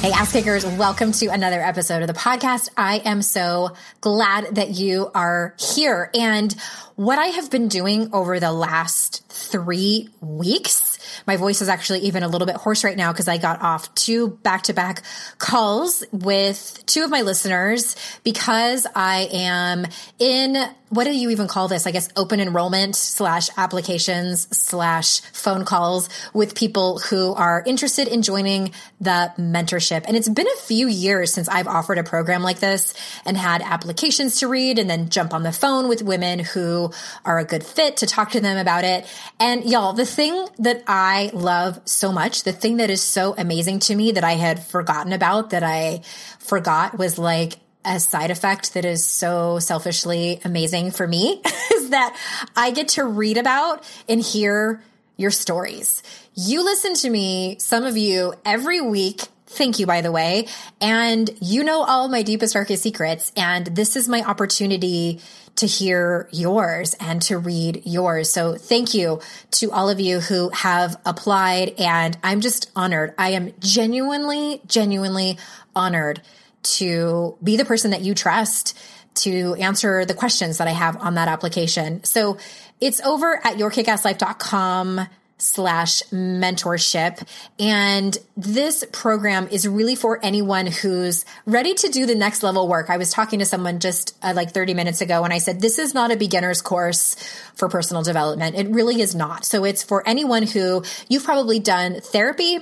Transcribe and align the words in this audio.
Hey, 0.00 0.12
ass 0.12 0.30
kickers, 0.30 0.64
welcome 0.64 1.10
to 1.10 1.26
another 1.26 1.60
episode 1.60 2.02
of 2.02 2.06
the 2.06 2.14
podcast. 2.14 2.68
I 2.76 2.98
am 2.98 3.20
so 3.20 3.72
glad 4.00 4.54
that 4.54 4.70
you 4.70 5.10
are 5.12 5.56
here. 5.58 6.08
And 6.14 6.54
what 6.94 7.18
I 7.18 7.26
have 7.26 7.50
been 7.50 7.66
doing 7.66 8.14
over 8.14 8.38
the 8.38 8.52
last 8.52 9.26
three 9.28 10.08
weeks, 10.20 10.97
my 11.26 11.36
voice 11.36 11.62
is 11.62 11.68
actually 11.68 12.00
even 12.00 12.22
a 12.22 12.28
little 12.28 12.46
bit 12.46 12.56
hoarse 12.56 12.84
right 12.84 12.96
now 12.96 13.12
because 13.12 13.28
I 13.28 13.38
got 13.38 13.60
off 13.62 13.94
two 13.94 14.28
back 14.28 14.64
to 14.64 14.72
back 14.72 15.02
calls 15.38 16.04
with 16.12 16.82
two 16.86 17.02
of 17.04 17.10
my 17.10 17.22
listeners 17.22 17.96
because 18.24 18.86
I 18.94 19.28
am 19.32 19.86
in 20.18 20.56
what 20.90 21.04
do 21.04 21.14
you 21.14 21.30
even 21.30 21.48
call 21.48 21.68
this? 21.68 21.86
I 21.86 21.90
guess 21.90 22.08
open 22.16 22.40
enrollment 22.40 22.96
slash 22.96 23.50
applications 23.56 24.48
slash 24.56 25.20
phone 25.20 25.64
calls 25.64 26.08
with 26.32 26.54
people 26.54 26.98
who 26.98 27.34
are 27.34 27.62
interested 27.66 28.08
in 28.08 28.22
joining 28.22 28.72
the 29.00 29.32
mentorship. 29.38 30.04
And 30.06 30.16
it's 30.16 30.28
been 30.28 30.46
a 30.46 30.60
few 30.60 30.88
years 30.88 31.32
since 31.32 31.48
I've 31.48 31.68
offered 31.68 31.98
a 31.98 32.04
program 32.04 32.42
like 32.42 32.60
this 32.60 32.94
and 33.26 33.36
had 33.36 33.60
applications 33.60 34.40
to 34.40 34.48
read 34.48 34.78
and 34.78 34.88
then 34.88 35.10
jump 35.10 35.34
on 35.34 35.42
the 35.42 35.52
phone 35.52 35.88
with 35.88 36.02
women 36.02 36.38
who 36.38 36.90
are 37.24 37.38
a 37.38 37.44
good 37.44 37.64
fit 37.64 37.98
to 37.98 38.06
talk 38.06 38.30
to 38.30 38.40
them 38.40 38.56
about 38.56 38.84
it. 38.84 39.06
And 39.38 39.64
y'all, 39.64 39.92
the 39.92 40.06
thing 40.06 40.46
that 40.58 40.82
I 40.86 41.07
love 41.32 41.80
so 41.84 42.12
much, 42.12 42.42
the 42.42 42.52
thing 42.52 42.78
that 42.78 42.90
is 42.90 43.02
so 43.02 43.34
amazing 43.36 43.80
to 43.80 43.94
me 43.94 44.12
that 44.12 44.24
I 44.24 44.32
had 44.32 44.64
forgotten 44.64 45.12
about 45.12 45.50
that 45.50 45.62
I 45.62 46.02
forgot 46.38 46.98
was 46.98 47.18
like 47.18 47.58
a 47.84 48.00
side 48.00 48.30
effect 48.30 48.74
that 48.74 48.84
is 48.84 49.06
so 49.06 49.58
selfishly 49.58 50.40
amazing 50.44 50.90
for 50.90 51.06
me 51.06 51.40
is 51.72 51.90
that 51.90 52.16
I 52.56 52.70
get 52.70 52.88
to 52.88 53.04
read 53.04 53.38
about 53.38 53.84
and 54.08 54.20
hear 54.20 54.82
your 55.16 55.30
stories. 55.30 56.02
You 56.34 56.64
listen 56.64 56.94
to 56.94 57.10
me, 57.10 57.58
some 57.58 57.84
of 57.84 57.96
you, 57.96 58.34
every 58.44 58.80
week. 58.80 59.22
Thank 59.46 59.78
you, 59.78 59.86
by 59.86 60.02
the 60.02 60.12
way. 60.12 60.46
And 60.80 61.30
you 61.40 61.64
know 61.64 61.82
all 61.82 62.08
my 62.08 62.22
deepest, 62.22 62.52
darkest 62.52 62.82
secrets. 62.82 63.32
And 63.36 63.66
this 63.66 63.96
is 63.96 64.08
my 64.08 64.22
opportunity 64.22 65.20
to 65.58 65.66
hear 65.66 66.28
yours 66.32 66.94
and 67.00 67.20
to 67.22 67.38
read 67.38 67.82
yours. 67.84 68.30
So 68.30 68.54
thank 68.54 68.94
you 68.94 69.20
to 69.52 69.70
all 69.70 69.88
of 69.88 70.00
you 70.00 70.20
who 70.20 70.50
have 70.50 71.00
applied. 71.04 71.74
And 71.78 72.16
I'm 72.22 72.40
just 72.40 72.70
honored. 72.74 73.14
I 73.18 73.30
am 73.30 73.52
genuinely, 73.60 74.60
genuinely 74.66 75.38
honored 75.74 76.22
to 76.62 77.36
be 77.42 77.56
the 77.56 77.64
person 77.64 77.90
that 77.92 78.02
you 78.02 78.14
trust 78.14 78.76
to 79.14 79.54
answer 79.54 80.04
the 80.04 80.14
questions 80.14 80.58
that 80.58 80.68
I 80.68 80.72
have 80.72 80.96
on 80.96 81.14
that 81.14 81.28
application. 81.28 82.04
So 82.04 82.38
it's 82.80 83.00
over 83.00 83.34
at 83.44 83.56
yourkickasslife.com 83.56 85.08
slash 85.38 86.02
mentorship. 86.04 87.26
And 87.58 88.16
this 88.36 88.84
program 88.92 89.48
is 89.48 89.66
really 89.66 89.94
for 89.94 90.18
anyone 90.24 90.66
who's 90.66 91.24
ready 91.46 91.74
to 91.74 91.88
do 91.88 92.06
the 92.06 92.14
next 92.14 92.42
level 92.42 92.68
work. 92.68 92.90
I 92.90 92.96
was 92.96 93.10
talking 93.10 93.38
to 93.38 93.44
someone 93.44 93.78
just 93.78 94.16
uh, 94.22 94.32
like 94.34 94.50
30 94.50 94.74
minutes 94.74 95.00
ago 95.00 95.24
and 95.24 95.32
I 95.32 95.38
said, 95.38 95.60
this 95.60 95.78
is 95.78 95.94
not 95.94 96.10
a 96.10 96.16
beginner's 96.16 96.60
course 96.60 97.14
for 97.54 97.68
personal 97.68 98.02
development. 98.02 98.56
It 98.56 98.68
really 98.68 99.00
is 99.00 99.14
not. 99.14 99.44
So 99.44 99.64
it's 99.64 99.82
for 99.82 100.06
anyone 100.06 100.42
who 100.44 100.82
you've 101.08 101.24
probably 101.24 101.60
done 101.60 102.00
therapy 102.00 102.60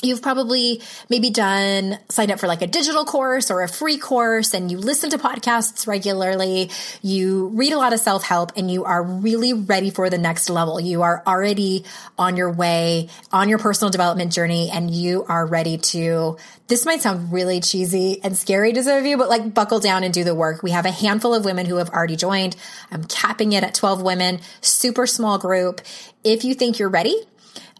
You've 0.00 0.22
probably 0.22 0.80
maybe 1.08 1.28
done 1.28 1.98
signed 2.08 2.30
up 2.30 2.38
for 2.38 2.46
like 2.46 2.62
a 2.62 2.68
digital 2.68 3.04
course 3.04 3.50
or 3.50 3.64
a 3.64 3.68
free 3.68 3.98
course 3.98 4.54
and 4.54 4.70
you 4.70 4.78
listen 4.78 5.10
to 5.10 5.18
podcasts 5.18 5.88
regularly. 5.88 6.70
You 7.02 7.48
read 7.48 7.72
a 7.72 7.78
lot 7.78 7.92
of 7.92 7.98
self 7.98 8.22
help 8.22 8.52
and 8.56 8.70
you 8.70 8.84
are 8.84 9.02
really 9.02 9.54
ready 9.54 9.90
for 9.90 10.08
the 10.08 10.16
next 10.16 10.50
level. 10.50 10.80
You 10.80 11.02
are 11.02 11.20
already 11.26 11.84
on 12.16 12.36
your 12.36 12.52
way 12.52 13.08
on 13.32 13.48
your 13.48 13.58
personal 13.58 13.90
development 13.90 14.32
journey 14.32 14.70
and 14.70 14.88
you 14.88 15.24
are 15.24 15.44
ready 15.44 15.78
to, 15.78 16.36
this 16.68 16.86
might 16.86 17.00
sound 17.00 17.32
really 17.32 17.60
cheesy 17.60 18.20
and 18.22 18.36
scary 18.36 18.72
to 18.74 18.84
some 18.84 18.98
of 18.98 19.04
you, 19.04 19.16
but 19.16 19.28
like 19.28 19.52
buckle 19.52 19.80
down 19.80 20.04
and 20.04 20.14
do 20.14 20.22
the 20.22 20.32
work. 20.34 20.62
We 20.62 20.70
have 20.70 20.86
a 20.86 20.92
handful 20.92 21.34
of 21.34 21.44
women 21.44 21.66
who 21.66 21.74
have 21.78 21.90
already 21.90 22.14
joined. 22.14 22.54
I'm 22.92 23.02
capping 23.02 23.50
it 23.50 23.64
at 23.64 23.74
12 23.74 24.00
women, 24.00 24.42
super 24.60 25.08
small 25.08 25.38
group. 25.38 25.80
If 26.22 26.44
you 26.44 26.54
think 26.54 26.78
you're 26.78 26.88
ready, 26.88 27.20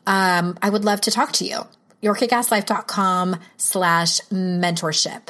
um, 0.04 0.58
I 0.60 0.68
would 0.68 0.84
love 0.84 1.02
to 1.02 1.12
talk 1.12 1.30
to 1.34 1.44
you 1.44 1.60
yourkickasslife.com 2.02 3.36
slash 3.56 4.20
mentorship. 4.30 5.28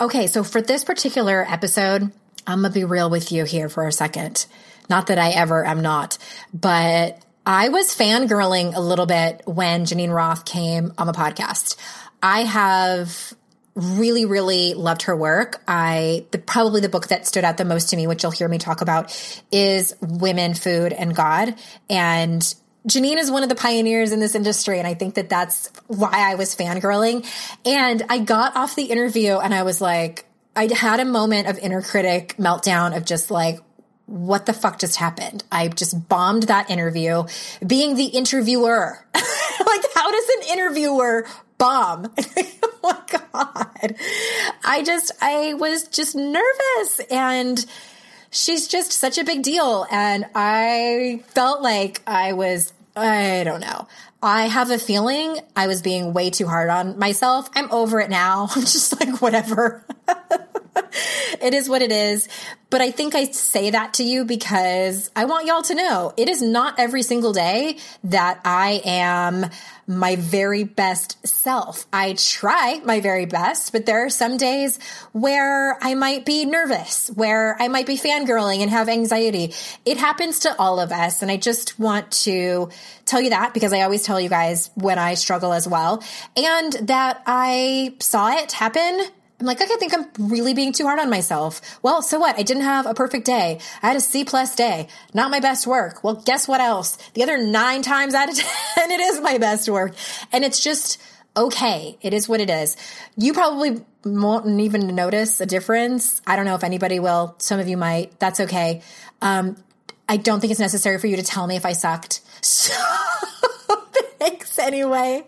Okay, 0.00 0.26
so 0.26 0.44
for 0.44 0.60
this 0.60 0.84
particular 0.84 1.46
episode, 1.48 2.12
I'm 2.46 2.62
gonna 2.62 2.70
be 2.70 2.84
real 2.84 3.08
with 3.08 3.32
you 3.32 3.44
here 3.44 3.68
for 3.68 3.86
a 3.86 3.92
second. 3.92 4.46
Not 4.90 5.06
that 5.06 5.18
I 5.18 5.30
ever 5.30 5.64
am 5.64 5.80
not, 5.80 6.18
but 6.52 7.22
I 7.46 7.68
was 7.70 7.88
fangirling 7.94 8.74
a 8.74 8.80
little 8.80 9.06
bit 9.06 9.42
when 9.46 9.86
Geneen 9.86 10.14
Roth 10.14 10.44
came 10.44 10.92
on 10.98 11.06
the 11.06 11.12
podcast. 11.12 11.76
I 12.22 12.40
have 12.40 13.32
really, 13.74 14.24
really 14.24 14.74
loved 14.74 15.02
her 15.02 15.16
work. 15.16 15.62
I, 15.66 16.26
the, 16.30 16.38
probably 16.38 16.80
the 16.80 16.88
book 16.88 17.08
that 17.08 17.26
stood 17.26 17.44
out 17.44 17.56
the 17.56 17.64
most 17.64 17.90
to 17.90 17.96
me, 17.96 18.06
which 18.06 18.22
you'll 18.22 18.32
hear 18.32 18.48
me 18.48 18.58
talk 18.58 18.80
about 18.82 19.10
is 19.50 19.94
Women, 20.00 20.54
Food, 20.54 20.92
and 20.92 21.14
God. 21.14 21.54
And 21.90 22.54
Geneen 22.88 23.16
is 23.16 23.30
one 23.30 23.42
of 23.42 23.48
the 23.48 23.54
pioneers 23.54 24.12
in 24.12 24.20
this 24.20 24.34
industry. 24.34 24.78
And 24.78 24.86
I 24.86 24.94
think 24.94 25.14
that 25.14 25.28
that's 25.28 25.70
why 25.86 26.12
I 26.12 26.34
was 26.34 26.54
fangirling. 26.54 27.26
And 27.64 28.02
I 28.08 28.18
got 28.18 28.56
off 28.56 28.76
the 28.76 28.84
interview 28.84 29.36
and 29.36 29.54
I 29.54 29.62
was 29.62 29.80
like, 29.80 30.26
I 30.54 30.68
had 30.72 31.00
a 31.00 31.04
moment 31.04 31.48
of 31.48 31.58
inner 31.58 31.82
critic 31.82 32.36
meltdown 32.38 32.96
of 32.96 33.04
just 33.04 33.30
like, 33.30 33.60
what 34.06 34.44
the 34.44 34.52
fuck 34.52 34.78
just 34.78 34.96
happened? 34.96 35.44
I 35.50 35.68
just 35.68 36.08
bombed 36.08 36.44
that 36.44 36.70
interview 36.70 37.24
being 37.66 37.96
the 37.96 38.04
interviewer. 38.04 39.04
like, 39.14 39.84
how 39.94 40.10
does 40.10 40.28
an 40.28 40.52
interviewer 40.52 41.26
bomb? 41.56 42.12
oh 42.62 42.78
my 42.82 43.00
God. 43.32 43.96
I 44.62 44.82
just, 44.84 45.10
I 45.22 45.54
was 45.54 45.88
just 45.88 46.14
nervous 46.14 47.00
and, 47.10 47.64
she's 48.34 48.66
just 48.66 48.92
such 48.92 49.16
a 49.16 49.24
big 49.24 49.42
deal. 49.42 49.86
And 49.90 50.26
I 50.34 51.22
felt 51.28 51.62
like 51.62 52.02
I 52.06 52.32
was, 52.34 52.72
I 52.96 53.42
don't 53.44 53.60
know. 53.60 53.88
I 54.22 54.46
have 54.46 54.70
a 54.70 54.78
feeling 54.78 55.38
I 55.56 55.66
was 55.66 55.82
being 55.82 56.12
way 56.12 56.30
too 56.30 56.46
hard 56.46 56.70
on 56.70 56.98
myself. 56.98 57.50
I'm 57.54 57.70
over 57.70 58.00
it 58.00 58.10
now. 58.10 58.48
I'm 58.54 58.62
just 58.62 58.98
like, 59.00 59.20
whatever. 59.20 59.84
it 61.40 61.54
is 61.54 61.68
what 61.68 61.82
it 61.82 61.92
is. 61.92 62.28
But 62.70 62.80
I 62.80 62.90
think 62.90 63.14
I 63.14 63.26
say 63.26 63.70
that 63.70 63.94
to 63.94 64.02
you 64.04 64.24
because 64.24 65.10
I 65.14 65.26
want 65.26 65.46
y'all 65.46 65.62
to 65.62 65.74
know 65.74 66.12
it 66.16 66.28
is 66.28 66.42
not 66.42 66.78
every 66.78 67.02
single 67.02 67.32
day 67.32 67.78
that 68.02 68.40
I 68.44 68.82
am 68.84 69.46
my 69.86 70.16
very 70.16 70.64
best 70.64 71.24
self. 71.26 71.86
I 71.92 72.14
try 72.14 72.80
my 72.84 73.00
very 73.00 73.26
best, 73.26 73.70
but 73.72 73.86
there 73.86 74.04
are 74.04 74.10
some 74.10 74.36
days 74.36 74.78
where 75.12 75.78
I 75.82 75.94
might 75.94 76.24
be 76.24 76.46
nervous, 76.46 77.10
where 77.14 77.56
I 77.60 77.68
might 77.68 77.86
be 77.86 77.96
fangirling 77.96 78.60
and 78.60 78.70
have 78.70 78.88
anxiety. 78.88 79.52
It 79.84 79.98
happens 79.98 80.40
to 80.40 80.58
all 80.58 80.80
of 80.80 80.90
us. 80.90 81.22
And 81.22 81.30
I 81.30 81.36
just 81.36 81.78
want 81.78 82.10
to 82.22 82.70
tell 83.04 83.20
you 83.20 83.30
that 83.30 83.54
because 83.54 83.72
I 83.72 83.82
always 83.82 84.02
tell 84.02 84.20
you 84.20 84.28
guys 84.28 84.70
when 84.74 84.98
I 84.98 85.14
struggle 85.14 85.52
as 85.52 85.68
well 85.68 86.02
and 86.36 86.72
that 86.88 87.22
I 87.26 87.94
saw 88.00 88.30
it 88.36 88.50
happen 88.52 89.06
I'm 89.44 89.48
like, 89.48 89.60
okay, 89.60 89.74
I 89.74 89.76
think 89.76 89.92
I'm 89.92 90.30
really 90.30 90.54
being 90.54 90.72
too 90.72 90.84
hard 90.84 90.98
on 90.98 91.10
myself. 91.10 91.60
Well, 91.82 92.00
so 92.00 92.18
what? 92.18 92.38
I 92.38 92.42
didn't 92.42 92.62
have 92.62 92.86
a 92.86 92.94
perfect 92.94 93.26
day. 93.26 93.60
I 93.82 93.88
had 93.88 93.96
a 93.96 94.00
C 94.00 94.24
plus 94.24 94.56
day. 94.56 94.88
Not 95.12 95.30
my 95.30 95.38
best 95.38 95.66
work. 95.66 96.02
Well, 96.02 96.14
guess 96.14 96.48
what 96.48 96.62
else? 96.62 96.96
The 97.12 97.22
other 97.22 97.36
nine 97.36 97.82
times 97.82 98.14
out 98.14 98.30
of 98.30 98.36
10, 98.74 98.90
it 98.90 99.00
is 99.00 99.20
my 99.20 99.36
best 99.36 99.68
work. 99.68 99.94
And 100.32 100.46
it's 100.46 100.60
just 100.60 100.98
okay. 101.36 101.98
It 102.00 102.14
is 102.14 102.26
what 102.26 102.40
it 102.40 102.48
is. 102.48 102.78
You 103.18 103.34
probably 103.34 103.84
won't 104.02 104.60
even 104.60 104.94
notice 104.94 105.38
a 105.42 105.46
difference. 105.46 106.22
I 106.26 106.36
don't 106.36 106.46
know 106.46 106.54
if 106.54 106.64
anybody 106.64 106.98
will. 106.98 107.34
Some 107.36 107.60
of 107.60 107.68
you 107.68 107.76
might. 107.76 108.18
That's 108.18 108.40
okay. 108.40 108.80
Um, 109.20 109.62
I 110.08 110.16
don't 110.16 110.40
think 110.40 110.52
it's 110.52 110.60
necessary 110.60 110.98
for 110.98 111.06
you 111.06 111.16
to 111.16 111.22
tell 111.22 111.46
me 111.46 111.56
if 111.56 111.66
I 111.66 111.74
sucked. 111.74 112.22
So 112.44 112.74
thanks 114.18 114.58
anyway. 114.58 115.24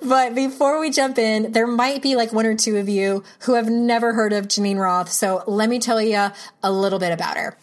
But 0.00 0.34
before 0.34 0.80
we 0.80 0.90
jump 0.90 1.18
in, 1.18 1.52
there 1.52 1.66
might 1.66 2.02
be 2.02 2.16
like 2.16 2.32
one 2.32 2.46
or 2.46 2.54
two 2.54 2.78
of 2.78 2.88
you 2.88 3.22
who 3.40 3.54
have 3.54 3.68
never 3.68 4.14
heard 4.14 4.32
of 4.32 4.48
Geneen 4.48 4.78
Roth. 4.78 5.12
So 5.12 5.44
let 5.46 5.68
me 5.68 5.78
tell 5.78 6.00
you 6.00 6.28
a 6.62 6.72
little 6.72 6.98
bit 6.98 7.12
about 7.12 7.36
her. 7.36 7.56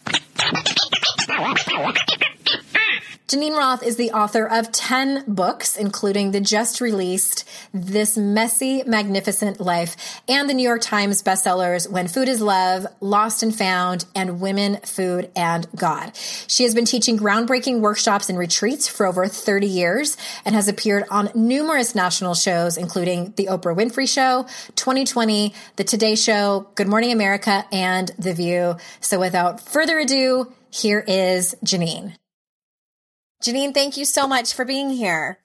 Geneen 3.30 3.56
Roth 3.56 3.84
is 3.84 3.96
the 3.96 4.10
author 4.10 4.44
of 4.44 4.72
10 4.72 5.26
books, 5.28 5.78
including 5.78 6.32
the 6.32 6.42
just 6.42 6.82
released 6.82 7.48
This 7.72 8.18
Messy, 8.18 8.82
Magnificent 8.88 9.60
Life 9.60 10.20
and 10.28 10.50
the 10.50 10.56
New 10.56 10.68
York 10.68 10.82
Times 10.82 11.22
bestsellers 11.22 11.88
When 11.88 12.08
Food 12.08 12.28
is 12.28 12.42
Love, 12.42 12.88
Lost 13.02 13.44
and 13.44 13.56
Found, 13.56 14.06
and 14.16 14.42
Women, 14.42 14.78
Food, 14.78 15.30
and 15.36 15.68
God. 15.76 16.16
She 16.48 16.64
has 16.64 16.74
been 16.74 16.86
teaching 16.86 17.20
groundbreaking 17.20 17.82
workshops 17.82 18.30
and 18.30 18.40
retreats 18.40 18.88
for 18.88 19.06
over 19.06 19.28
30 19.28 19.68
years 19.68 20.18
and 20.44 20.56
has 20.56 20.68
appeared 20.68 21.04
on 21.12 21.30
numerous 21.36 21.94
national 21.94 22.34
shows, 22.34 22.78
including 22.78 23.36
The 23.38 23.46
Oprah 23.46 23.78
Winfrey 23.78 24.12
Show, 24.12 24.48
2020, 24.74 25.54
The 25.76 25.84
Today 25.84 26.16
Show, 26.16 26.68
Good 26.74 26.88
Morning 26.88 27.12
America, 27.12 27.64
and 27.72 28.12
The 28.18 28.34
View. 28.34 28.78
So 29.02 29.20
without 29.20 29.62
further 29.62 30.00
ado, 30.00 30.52
here 30.72 31.06
is 31.08 31.56
Geneen. 31.64 32.16
Geneen, 33.44 33.74
thank 33.74 33.96
you 33.96 34.06
so 34.06 34.28
much 34.28 34.54
for 34.54 34.66
being 34.66 34.90
here. 34.90 35.40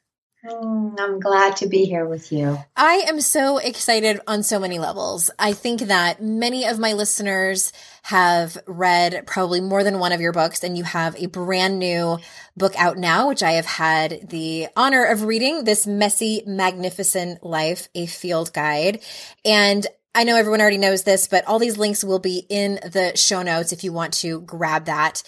Mm, 0.44 1.00
I'm 1.00 1.20
glad 1.20 1.56
to 1.58 1.68
be 1.68 1.84
here 1.84 2.06
with 2.06 2.30
you. 2.30 2.58
I 2.76 3.04
am 3.06 3.20
so 3.20 3.56
excited 3.58 4.20
on 4.26 4.42
so 4.42 4.58
many 4.58 4.78
levels. 4.78 5.30
I 5.38 5.54
think 5.54 5.82
that 5.82 6.22
many 6.22 6.66
of 6.66 6.78
my 6.78 6.92
listeners 6.92 7.72
have 8.02 8.58
read 8.66 9.26
probably 9.26 9.62
more 9.62 9.82
than 9.82 9.98
one 9.98 10.12
of 10.12 10.20
your 10.20 10.32
books, 10.32 10.62
and 10.62 10.76
you 10.76 10.84
have 10.84 11.16
a 11.16 11.26
brand 11.26 11.78
new 11.78 12.18
book 12.56 12.74
out 12.76 12.98
now, 12.98 13.28
which 13.28 13.42
I 13.42 13.52
have 13.52 13.64
had 13.64 14.28
the 14.28 14.68
honor 14.76 15.04
of 15.04 15.22
reading 15.22 15.64
This 15.64 15.86
Messy, 15.86 16.42
Magnificent 16.46 17.42
Life, 17.42 17.88
a 17.94 18.04
field 18.04 18.52
guide. 18.52 19.00
And 19.46 19.86
I 20.14 20.24
know 20.24 20.36
everyone 20.36 20.60
already 20.60 20.78
knows 20.78 21.04
this, 21.04 21.26
but 21.26 21.46
all 21.46 21.58
these 21.58 21.78
links 21.78 22.04
will 22.04 22.18
be 22.18 22.44
in 22.50 22.74
the 22.84 23.16
show 23.16 23.42
notes 23.42 23.72
if 23.72 23.82
you 23.82 23.92
want 23.92 24.12
to 24.14 24.40
grab 24.42 24.84
that. 24.86 25.22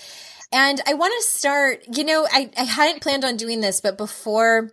And 0.53 0.81
I 0.87 0.95
want 0.95 1.13
to 1.19 1.29
start, 1.29 1.85
you 1.93 2.05
know, 2.05 2.27
I, 2.31 2.51
I 2.57 2.65
hadn't 2.65 3.03
planned 3.03 3.25
on 3.25 3.37
doing 3.37 3.61
this, 3.61 3.81
but 3.81 3.99
before 3.99 4.73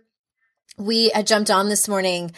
we 0.78 1.12
uh, 1.12 1.22
jumped 1.22 1.50
on 1.50 1.68
this 1.68 1.88
morning, 1.88 2.32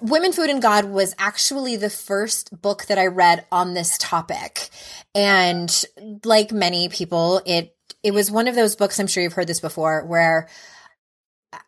Women, 0.00 0.32
Food, 0.32 0.50
and 0.50 0.62
God 0.62 0.86
was 0.86 1.14
actually 1.18 1.76
the 1.76 1.90
first 1.90 2.62
book 2.62 2.86
that 2.86 2.98
I 2.98 3.06
read 3.06 3.44
on 3.52 3.74
this 3.74 3.98
topic. 3.98 4.70
And 5.14 5.84
like 6.24 6.52
many 6.52 6.88
people, 6.88 7.42
it, 7.44 7.76
it 8.02 8.14
was 8.14 8.30
one 8.30 8.48
of 8.48 8.54
those 8.54 8.76
books, 8.76 8.98
I'm 8.98 9.06
sure 9.06 9.22
you've 9.22 9.34
heard 9.34 9.46
this 9.46 9.60
before, 9.60 10.04
where 10.06 10.48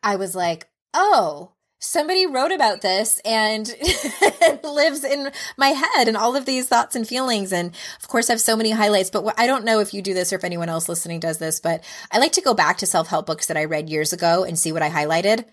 I 0.03 0.17
was 0.17 0.35
like, 0.35 0.69
oh, 0.95 1.53
somebody 1.81 2.27
wrote 2.27 2.53
about 2.53 2.81
this 2.81 3.21
and 3.25 3.73
lives 4.65 5.05
in 5.05 5.31
my 5.57 5.69
head 5.69 6.09
and 6.09 6.17
all 6.17 6.37
of 6.37 6.45
these 6.45 6.67
thoughts 6.67 6.97
and 6.97 7.07
feelings. 7.07 7.53
And 7.53 7.75
of 8.01 8.09
course, 8.09 8.29
I 8.29 8.33
have 8.33 8.41
so 8.41 8.57
many 8.57 8.71
highlights, 8.71 9.11
but 9.11 9.35
I 9.39 9.47
don't 9.47 9.65
know 9.65 9.81
if 9.81 9.95
you 9.95 10.03
do 10.03 10.15
this 10.15 10.33
or 10.33 10.37
if 10.37 10.45
anyone 10.45 10.69
else 10.69 10.89
listening 10.89 11.21
does 11.21 11.39
this, 11.39 11.61
but 11.61 11.85
I 12.11 12.19
like 12.19 12.33
to 12.33 12.41
go 12.41 12.55
back 12.55 12.79
to 12.79 12.87
self 12.87 13.09
help 13.09 13.27
books 13.27 13.47
that 13.47 13.57
I 13.57 13.65
read 13.65 13.89
years 13.89 14.13
ago 14.13 14.45
and 14.45 14.59
see 14.59 14.73
what 14.73 14.83
I 14.83 14.91
highlighted. 14.91 15.45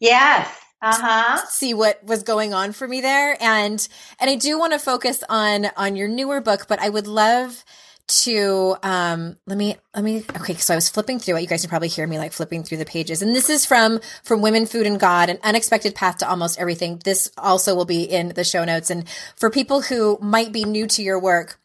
Yes. 0.00 0.60
Uh-huh. 0.82 1.38
See 1.48 1.72
what 1.72 2.04
was 2.04 2.22
going 2.22 2.52
on 2.52 2.72
for 2.72 2.86
me 2.86 3.00
there. 3.00 3.38
And, 3.40 3.86
and 4.20 4.28
I 4.28 4.34
do 4.34 4.58
want 4.58 4.74
to 4.74 4.78
focus 4.78 5.24
on, 5.30 5.68
on 5.78 5.96
your 5.96 6.08
newer 6.08 6.42
book, 6.42 6.66
but 6.68 6.78
I 6.78 6.90
would 6.90 7.06
love 7.06 7.64
to 8.06 8.76
um 8.82 9.36
let 9.46 9.56
me 9.56 9.76
let 9.94 10.04
me 10.04 10.22
okay 10.36 10.54
so 10.54 10.74
i 10.74 10.76
was 10.76 10.90
flipping 10.90 11.18
through 11.18 11.36
it. 11.36 11.42
You 11.42 11.46
guys 11.46 11.62
can 11.62 11.70
probably 11.70 11.88
hear 11.88 12.06
me 12.06 12.18
like 12.18 12.32
flipping 12.32 12.62
through 12.62 12.78
the 12.78 12.84
pages. 12.84 13.22
And 13.22 13.34
this 13.34 13.48
is 13.48 13.64
from 13.64 14.00
from 14.22 14.42
women 14.42 14.66
food 14.66 14.86
and 14.86 15.00
god 15.00 15.30
an 15.30 15.38
unexpected 15.42 15.94
path 15.94 16.18
to 16.18 16.28
almost 16.28 16.58
everything. 16.58 17.00
This 17.04 17.30
also 17.38 17.74
will 17.74 17.86
be 17.86 18.02
in 18.02 18.28
the 18.28 18.44
show 18.44 18.64
notes. 18.64 18.90
And 18.90 19.08
for 19.36 19.50
people 19.50 19.80
who 19.80 20.18
might 20.20 20.52
be 20.52 20.64
new 20.64 20.86
to 20.88 21.02
your 21.02 21.18
work 21.18 21.58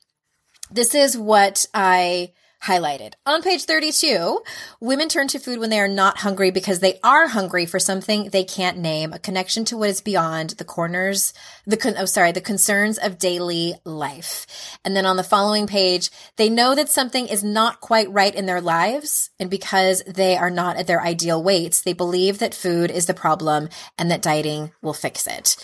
this 0.72 0.94
is 0.96 1.18
what 1.18 1.66
i 1.74 2.32
highlighted. 2.64 3.14
On 3.26 3.42
page 3.42 3.64
32, 3.64 4.42
women 4.82 5.08
turn 5.08 5.28
to 5.30 5.40
food 5.40 5.60
when 5.60 5.70
they 5.70 5.80
are 5.80 5.88
not 5.88 6.18
hungry 6.18 6.52
because 6.52 6.80
they 6.80 7.00
are 7.04 7.28
hungry 7.28 7.66
for 7.66 7.80
something 7.80 8.30
they 8.30 8.44
can't 8.44 8.78
name, 8.78 9.14
a 9.14 9.20
connection 9.20 9.66
to 9.66 9.78
what 9.78 9.90
is 9.90 10.02
beyond 10.02 10.52
the 10.52 10.66
corners, 10.66 11.34
the, 11.66 11.78
con- 11.78 11.96
oh, 11.98 12.06
sorry, 12.06 12.32
the 12.32 12.42
concerns 12.42 12.98
of 12.98 13.18
daily 13.18 13.76
life. 13.86 14.78
And 14.84 14.96
then 14.96 15.06
on 15.06 15.18
the 15.18 15.24
following 15.24 15.68
page, 15.68 16.10
they 16.36 16.50
know 16.50 16.76
that 16.76 16.90
something 16.90 17.28
is 17.28 17.44
not 17.44 17.80
quite 17.80 18.12
right 18.12 18.34
in 18.36 18.46
their 18.46 18.62
lives. 18.62 19.30
And 19.40 19.50
because 19.50 20.04
they 20.06 20.36
are 20.36 20.52
not 20.52 20.76
at 20.76 20.88
their 20.88 21.02
ideal 21.02 21.42
weights, 21.42 21.82
they 21.82 21.94
believe 21.94 22.40
that 22.40 22.54
food 22.54 22.92
is 22.92 23.06
the 23.06 23.14
problem 23.14 23.70
and 23.98 24.12
that 24.12 24.22
dieting 24.22 24.72
will 24.82 24.94
fix 24.94 25.28
it. 25.28 25.56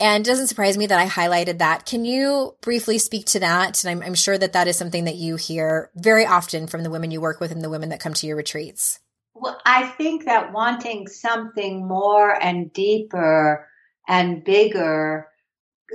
And 0.00 0.26
it 0.26 0.28
doesn't 0.28 0.48
surprise 0.48 0.76
me 0.76 0.86
that 0.86 0.98
I 0.98 1.06
highlighted 1.06 1.58
that. 1.58 1.86
Can 1.86 2.04
you 2.04 2.56
briefly 2.60 2.98
speak 2.98 3.26
to 3.26 3.40
that? 3.40 3.84
And 3.84 3.90
I'm, 3.90 4.06
I'm 4.06 4.14
sure 4.14 4.36
that 4.36 4.52
that 4.52 4.66
is 4.66 4.76
something 4.76 5.04
that 5.04 5.16
you 5.16 5.36
hear 5.36 5.90
very 5.94 6.26
often 6.26 6.66
from 6.66 6.82
the 6.82 6.90
women 6.90 7.10
you 7.10 7.20
work 7.20 7.40
with 7.40 7.52
and 7.52 7.62
the 7.62 7.70
women 7.70 7.90
that 7.90 8.00
come 8.00 8.14
to 8.14 8.26
your 8.26 8.36
retreats. 8.36 9.00
Well, 9.34 9.60
I 9.64 9.86
think 9.86 10.24
that 10.24 10.52
wanting 10.52 11.06
something 11.06 11.86
more 11.86 12.30
and 12.30 12.72
deeper 12.72 13.68
and 14.08 14.44
bigger 14.44 15.28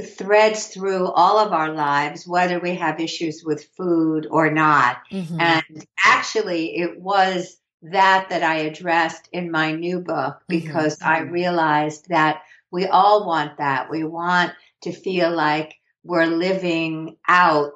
threads 0.02 0.68
through 0.68 1.08
all 1.08 1.40
of 1.40 1.52
our 1.52 1.74
lives, 1.74 2.28
whether 2.28 2.60
we 2.60 2.76
have 2.76 3.00
issues 3.00 3.44
with 3.44 3.70
food 3.76 4.28
or 4.30 4.52
not. 4.52 4.98
Mm-hmm. 5.12 5.40
And 5.40 5.86
actually, 6.06 6.78
it 6.78 7.00
was 7.00 7.58
that 7.82 8.30
that 8.30 8.44
I 8.44 8.58
addressed 8.58 9.30
in 9.32 9.52
my 9.52 9.74
new 9.74 10.00
book 10.00 10.36
mm-hmm. 10.36 10.46
because 10.48 11.00
mm-hmm. 11.00 11.10
I 11.10 11.20
realized 11.20 12.10
that 12.10 12.42
we 12.72 12.88
all 12.88 13.26
want 13.26 13.58
that. 13.58 13.90
We 13.90 14.04
want 14.04 14.54
to 14.82 14.92
feel 14.92 15.32
like 15.32 15.76
we're 16.04 16.26
living 16.26 17.18
out 17.28 17.74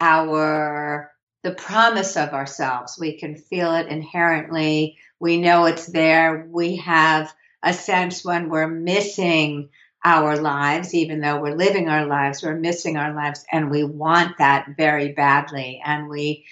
our 0.00 1.10
the 1.42 1.52
promise 1.52 2.16
of 2.16 2.30
ourselves. 2.30 2.98
We 2.98 3.18
can 3.18 3.36
feel 3.36 3.72
it 3.76 3.86
inherently. 3.86 4.98
We 5.20 5.36
know 5.36 5.66
it's 5.66 5.86
there. 5.86 6.46
We 6.50 6.76
have 6.76 7.32
a 7.62 7.72
sense 7.72 8.24
when 8.24 8.48
we're 8.48 8.68
missing 8.68 9.68
our 10.04 10.36
lives, 10.36 10.94
even 10.94 11.20
though 11.20 11.40
we're 11.40 11.56
living 11.56 11.88
our 11.88 12.06
lives, 12.06 12.42
we're 12.42 12.56
missing 12.56 12.96
our 12.96 13.14
lives, 13.14 13.44
and 13.50 13.70
we 13.70 13.84
want 13.84 14.38
that 14.38 14.66
very 14.76 15.12
badly. 15.12 15.80
And 15.84 16.08
we 16.08 16.44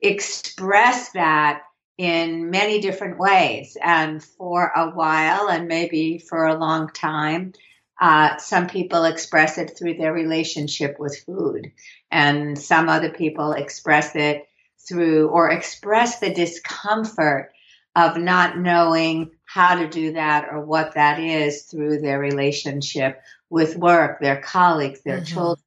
express 0.00 1.12
that 1.12 1.62
in 1.96 2.50
many 2.50 2.80
different 2.80 3.18
ways. 3.18 3.76
And 3.82 4.22
for 4.22 4.72
a 4.74 4.90
while, 4.90 5.48
and 5.48 5.68
maybe 5.68 6.18
for 6.18 6.46
a 6.46 6.58
long 6.58 6.88
time, 6.88 7.52
uh, 8.00 8.36
some 8.38 8.66
people 8.66 9.04
express 9.04 9.58
it 9.58 9.78
through 9.78 9.94
their 9.94 10.12
relationship 10.12 10.96
with 10.98 11.16
food, 11.24 11.72
and 12.10 12.58
some 12.58 12.88
other 12.88 13.10
people 13.10 13.52
express 13.52 14.16
it 14.16 14.48
through 14.88 15.28
or 15.28 15.50
express 15.50 16.18
the 16.18 16.34
discomfort 16.34 17.52
of 17.96 18.16
not 18.16 18.58
knowing 18.58 19.30
how 19.46 19.76
to 19.76 19.88
do 19.88 20.14
that 20.14 20.48
or 20.50 20.60
what 20.60 20.94
that 20.94 21.20
is 21.20 21.62
through 21.62 22.00
their 22.00 22.18
relationship 22.18 23.22
with 23.48 23.76
work, 23.76 24.20
their 24.20 24.40
colleagues, 24.40 25.00
their 25.02 25.18
mm-hmm. 25.18 25.32
children, 25.32 25.64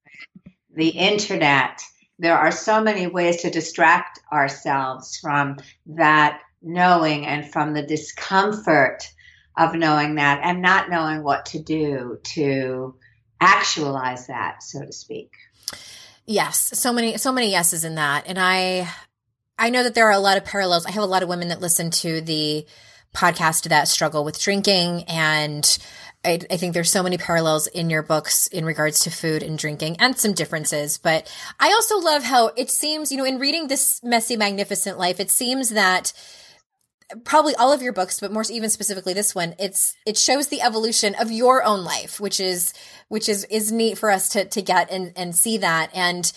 the 0.75 0.89
internet, 0.89 1.81
there 2.19 2.37
are 2.37 2.51
so 2.51 2.81
many 2.81 3.07
ways 3.07 3.41
to 3.41 3.49
distract 3.49 4.19
ourselves 4.31 5.17
from 5.17 5.57
that 5.85 6.41
knowing 6.61 7.25
and 7.25 7.51
from 7.51 7.73
the 7.73 7.83
discomfort 7.83 9.03
of 9.57 9.75
knowing 9.75 10.15
that 10.15 10.41
and 10.43 10.61
not 10.61 10.89
knowing 10.89 11.23
what 11.23 11.45
to 11.47 11.59
do 11.59 12.19
to 12.23 12.95
actualize 13.39 14.27
that, 14.27 14.63
so 14.63 14.83
to 14.83 14.91
speak. 14.91 15.31
Yes, 16.25 16.77
so 16.77 16.91
many 16.91 17.17
so 17.17 17.31
many 17.31 17.51
yeses 17.51 17.83
in 17.83 17.95
that. 17.95 18.25
And 18.27 18.37
I 18.39 18.89
I 19.57 19.69
know 19.69 19.83
that 19.83 19.95
there 19.95 20.07
are 20.07 20.11
a 20.11 20.19
lot 20.19 20.37
of 20.37 20.45
parallels. 20.45 20.85
I 20.85 20.91
have 20.91 21.03
a 21.03 21.07
lot 21.07 21.23
of 21.23 21.29
women 21.29 21.47
that 21.47 21.61
listen 21.61 21.89
to 21.91 22.21
the 22.21 22.65
podcast 23.15 23.69
that 23.69 23.87
struggle 23.87 24.23
with 24.23 24.39
drinking 24.39 25.03
and 25.07 25.77
I, 26.25 26.39
I, 26.49 26.57
think 26.57 26.73
there's 26.73 26.91
so 26.91 27.03
many 27.03 27.17
parallels 27.17 27.67
in 27.67 27.89
your 27.89 28.01
books 28.01 28.47
in 28.47 28.65
regards 28.65 29.01
to 29.01 29.11
food 29.11 29.43
and 29.43 29.57
drinking 29.57 29.97
and 29.99 30.17
some 30.17 30.33
differences. 30.33 30.97
But 30.97 31.31
I 31.59 31.69
also 31.69 31.99
love 31.99 32.23
how 32.23 32.47
it 32.57 32.69
seems, 32.69 33.11
you 33.11 33.17
know, 33.17 33.23
in 33.23 33.39
reading 33.39 33.67
this 33.67 34.01
messy, 34.03 34.35
magnificent 34.35 34.97
life, 34.97 35.19
it 35.19 35.31
seems 35.31 35.69
that 35.69 36.13
probably 37.23 37.55
all 37.55 37.71
of 37.71 37.81
your 37.81 37.93
books, 37.93 38.19
but 38.19 38.31
more 38.31 38.43
even 38.49 38.69
specifically 38.69 39.13
this 39.13 39.33
one, 39.33 39.55
it's 39.59 39.95
it 40.05 40.17
shows 40.17 40.47
the 40.47 40.61
evolution 40.61 41.15
of 41.15 41.31
your 41.31 41.63
own 41.63 41.83
life, 41.83 42.19
which 42.19 42.39
is 42.39 42.73
which 43.07 43.29
is 43.29 43.45
is 43.45 43.71
neat 43.71 43.97
for 43.97 44.11
us 44.11 44.29
to 44.29 44.45
to 44.45 44.61
get 44.61 44.91
and 44.91 45.13
and 45.15 45.35
see 45.35 45.57
that. 45.57 45.91
And 45.93 46.31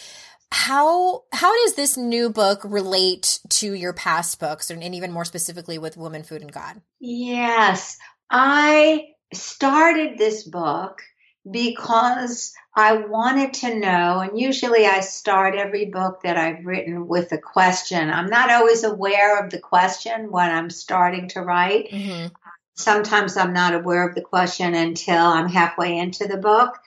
how 0.52 1.24
how 1.32 1.64
does 1.64 1.74
this 1.74 1.96
new 1.96 2.30
book 2.30 2.60
relate 2.64 3.40
to 3.48 3.72
your 3.72 3.92
past 3.92 4.38
books 4.38 4.70
and, 4.70 4.82
and 4.82 4.94
even 4.94 5.12
more 5.12 5.24
specifically 5.24 5.78
with 5.78 5.96
Woman, 5.96 6.22
Food 6.22 6.42
and 6.42 6.52
God? 6.52 6.80
Yes. 7.00 7.98
I 8.30 9.08
started 9.32 10.18
this 10.18 10.42
book 10.42 11.02
because 11.50 12.52
I 12.74 12.94
wanted 12.98 13.54
to 13.54 13.78
know, 13.78 14.20
and 14.20 14.38
usually 14.38 14.86
I 14.86 15.00
start 15.00 15.54
every 15.54 15.86
book 15.86 16.22
that 16.22 16.36
I've 16.36 16.64
written 16.66 17.08
with 17.08 17.32
a 17.32 17.38
question. 17.38 18.10
I'm 18.10 18.28
not 18.28 18.50
always 18.50 18.84
aware 18.84 19.42
of 19.42 19.50
the 19.50 19.58
question 19.58 20.30
when 20.30 20.50
I'm 20.50 20.70
starting 20.70 21.28
to 21.30 21.40
write. 21.40 21.90
Mm-hmm. 21.90 22.28
Sometimes 22.74 23.36
I'm 23.36 23.52
not 23.52 23.74
aware 23.74 24.08
of 24.08 24.14
the 24.14 24.22
question 24.22 24.74
until 24.74 25.22
I'm 25.22 25.48
halfway 25.48 25.98
into 25.98 26.26
the 26.26 26.36
book. 26.36 26.78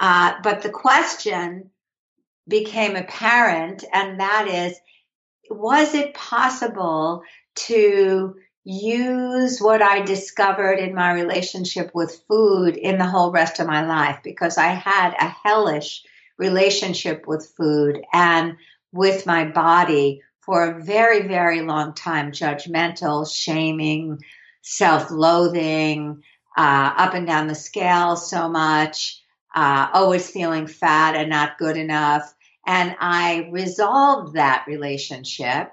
Uh, 0.00 0.34
but 0.42 0.62
the 0.62 0.70
question 0.70 1.70
became 2.48 2.96
apparent, 2.96 3.84
and 3.92 4.20
that 4.20 4.48
is 4.48 4.78
was 5.50 5.94
it 5.94 6.14
possible 6.14 7.22
to 7.54 8.36
use 8.64 9.58
what 9.60 9.82
I 9.82 10.02
discovered 10.02 10.78
in 10.78 10.94
my 10.94 11.12
relationship 11.12 11.90
with 11.94 12.22
food 12.28 12.76
in 12.76 12.98
the 12.98 13.06
whole 13.06 13.32
rest 13.32 13.58
of 13.58 13.66
my 13.66 13.86
life 13.86 14.20
because 14.22 14.58
I 14.58 14.68
had 14.68 15.14
a 15.18 15.28
hellish 15.28 16.04
relationship 16.38 17.26
with 17.26 17.52
food 17.56 18.02
and 18.12 18.56
with 18.92 19.26
my 19.26 19.44
body 19.44 20.22
for 20.40 20.64
a 20.64 20.82
very, 20.82 21.26
very 21.26 21.62
long 21.62 21.94
time 21.94 22.32
judgmental, 22.32 23.30
shaming, 23.30 24.20
self 24.62 25.10
loathing, 25.10 26.22
uh, 26.56 26.92
up 26.96 27.14
and 27.14 27.26
down 27.26 27.46
the 27.46 27.54
scale 27.54 28.16
so 28.16 28.48
much, 28.48 29.22
uh, 29.54 29.88
always 29.92 30.28
feeling 30.30 30.66
fat 30.66 31.14
and 31.14 31.30
not 31.30 31.58
good 31.58 31.76
enough. 31.76 32.34
And 32.66 32.94
I 33.00 33.48
resolved 33.50 34.34
that 34.34 34.64
relationship 34.66 35.72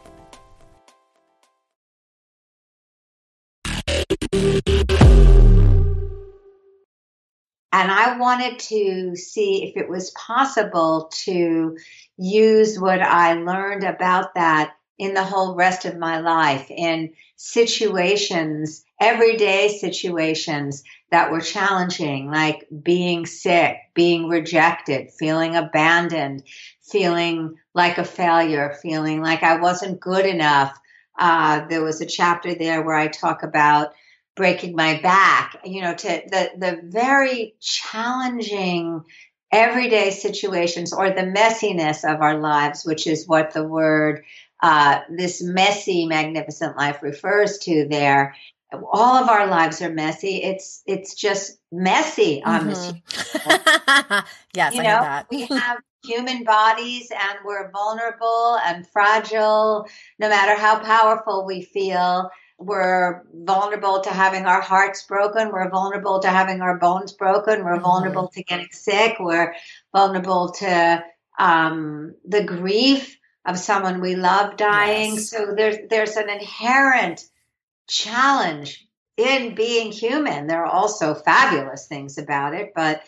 And 7.73 7.89
I 7.89 8.17
wanted 8.17 8.59
to 8.59 9.15
see 9.15 9.63
if 9.63 9.77
it 9.77 9.89
was 9.89 10.11
possible 10.11 11.09
to 11.25 11.77
use 12.17 12.79
what 12.79 13.01
I 13.01 13.33
learned 13.33 13.83
about 13.83 14.35
that 14.35 14.75
in 14.97 15.13
the 15.13 15.23
whole 15.23 15.55
rest 15.55 15.85
of 15.85 15.97
my 15.97 16.19
life 16.19 16.69
in 16.69 17.13
situations, 17.35 18.83
everyday 18.99 19.69
situations 19.79 20.83
that 21.09 21.31
were 21.31 21.41
challenging, 21.41 22.29
like 22.29 22.67
being 22.83 23.25
sick, 23.25 23.77
being 23.95 24.29
rejected, 24.29 25.09
feeling 25.11 25.55
abandoned, 25.55 26.43
feeling 26.83 27.55
like 27.73 27.97
a 27.97 28.03
failure, 28.03 28.77
feeling 28.81 29.21
like 29.21 29.43
I 29.43 29.57
wasn't 29.57 29.99
good 29.99 30.25
enough. 30.25 30.77
Uh, 31.17 31.65
there 31.67 31.83
was 31.83 32.01
a 32.01 32.05
chapter 32.05 32.53
there 32.53 32.83
where 32.83 32.95
I 32.95 33.07
talk 33.07 33.43
about 33.43 33.93
breaking 34.35 34.75
my 34.75 34.99
back, 35.01 35.61
you 35.65 35.81
know, 35.81 35.93
to 35.93 36.07
the, 36.07 36.51
the 36.57 36.79
very 36.83 37.55
challenging 37.59 39.03
everyday 39.51 40.11
situations 40.11 40.93
or 40.93 41.09
the 41.09 41.21
messiness 41.21 42.09
of 42.09 42.21
our 42.21 42.39
lives, 42.39 42.85
which 42.85 43.07
is 43.07 43.27
what 43.27 43.51
the 43.51 43.63
word, 43.63 44.23
uh, 44.63 45.01
this 45.09 45.41
messy, 45.43 46.05
magnificent 46.05 46.77
life 46.77 47.03
refers 47.03 47.57
to 47.59 47.87
there. 47.89 48.35
All 48.71 49.15
of 49.15 49.27
our 49.27 49.47
lives 49.47 49.81
are 49.81 49.91
messy. 49.91 50.41
It's 50.41 50.81
it's 50.85 51.13
just 51.13 51.57
messy 51.73 52.41
on 52.41 52.69
mm-hmm. 52.69 52.69
this. 52.69 54.23
yes, 54.53 54.73
you 54.73 54.83
know, 54.83 55.01
that. 55.01 55.27
we 55.29 55.41
have 55.47 55.79
human 56.05 56.45
bodies 56.45 57.11
and 57.11 57.39
we're 57.43 57.69
vulnerable 57.69 58.57
and 58.65 58.87
fragile 58.87 59.85
no 60.19 60.29
matter 60.29 60.59
how 60.59 60.79
powerful 60.79 61.45
we 61.45 61.61
feel 61.61 62.29
we're 62.61 63.23
vulnerable 63.33 64.01
to 64.01 64.09
having 64.09 64.45
our 64.45 64.61
hearts 64.61 65.03
broken. 65.03 65.51
We're 65.51 65.69
vulnerable 65.69 66.19
to 66.19 66.29
having 66.29 66.61
our 66.61 66.77
bones 66.77 67.13
broken. 67.13 67.63
We're 67.63 67.73
mm-hmm. 67.75 67.83
vulnerable 67.83 68.27
to 68.29 68.43
getting 68.43 68.71
sick. 68.71 69.17
We're 69.19 69.55
vulnerable 69.93 70.51
to 70.59 71.03
um, 71.39 72.15
the 72.25 72.43
grief 72.43 73.17
of 73.45 73.57
someone 73.57 74.01
we 74.01 74.15
love 74.15 74.57
dying. 74.57 75.15
Yes. 75.15 75.29
So 75.29 75.53
there's 75.55 75.77
there's 75.89 76.15
an 76.17 76.29
inherent 76.29 77.25
challenge 77.87 78.87
in 79.17 79.55
being 79.55 79.91
human. 79.91 80.47
There 80.47 80.63
are 80.63 80.71
also 80.71 81.13
fabulous 81.13 81.87
things 81.87 82.17
about 82.17 82.53
it, 82.53 82.73
but 82.75 83.01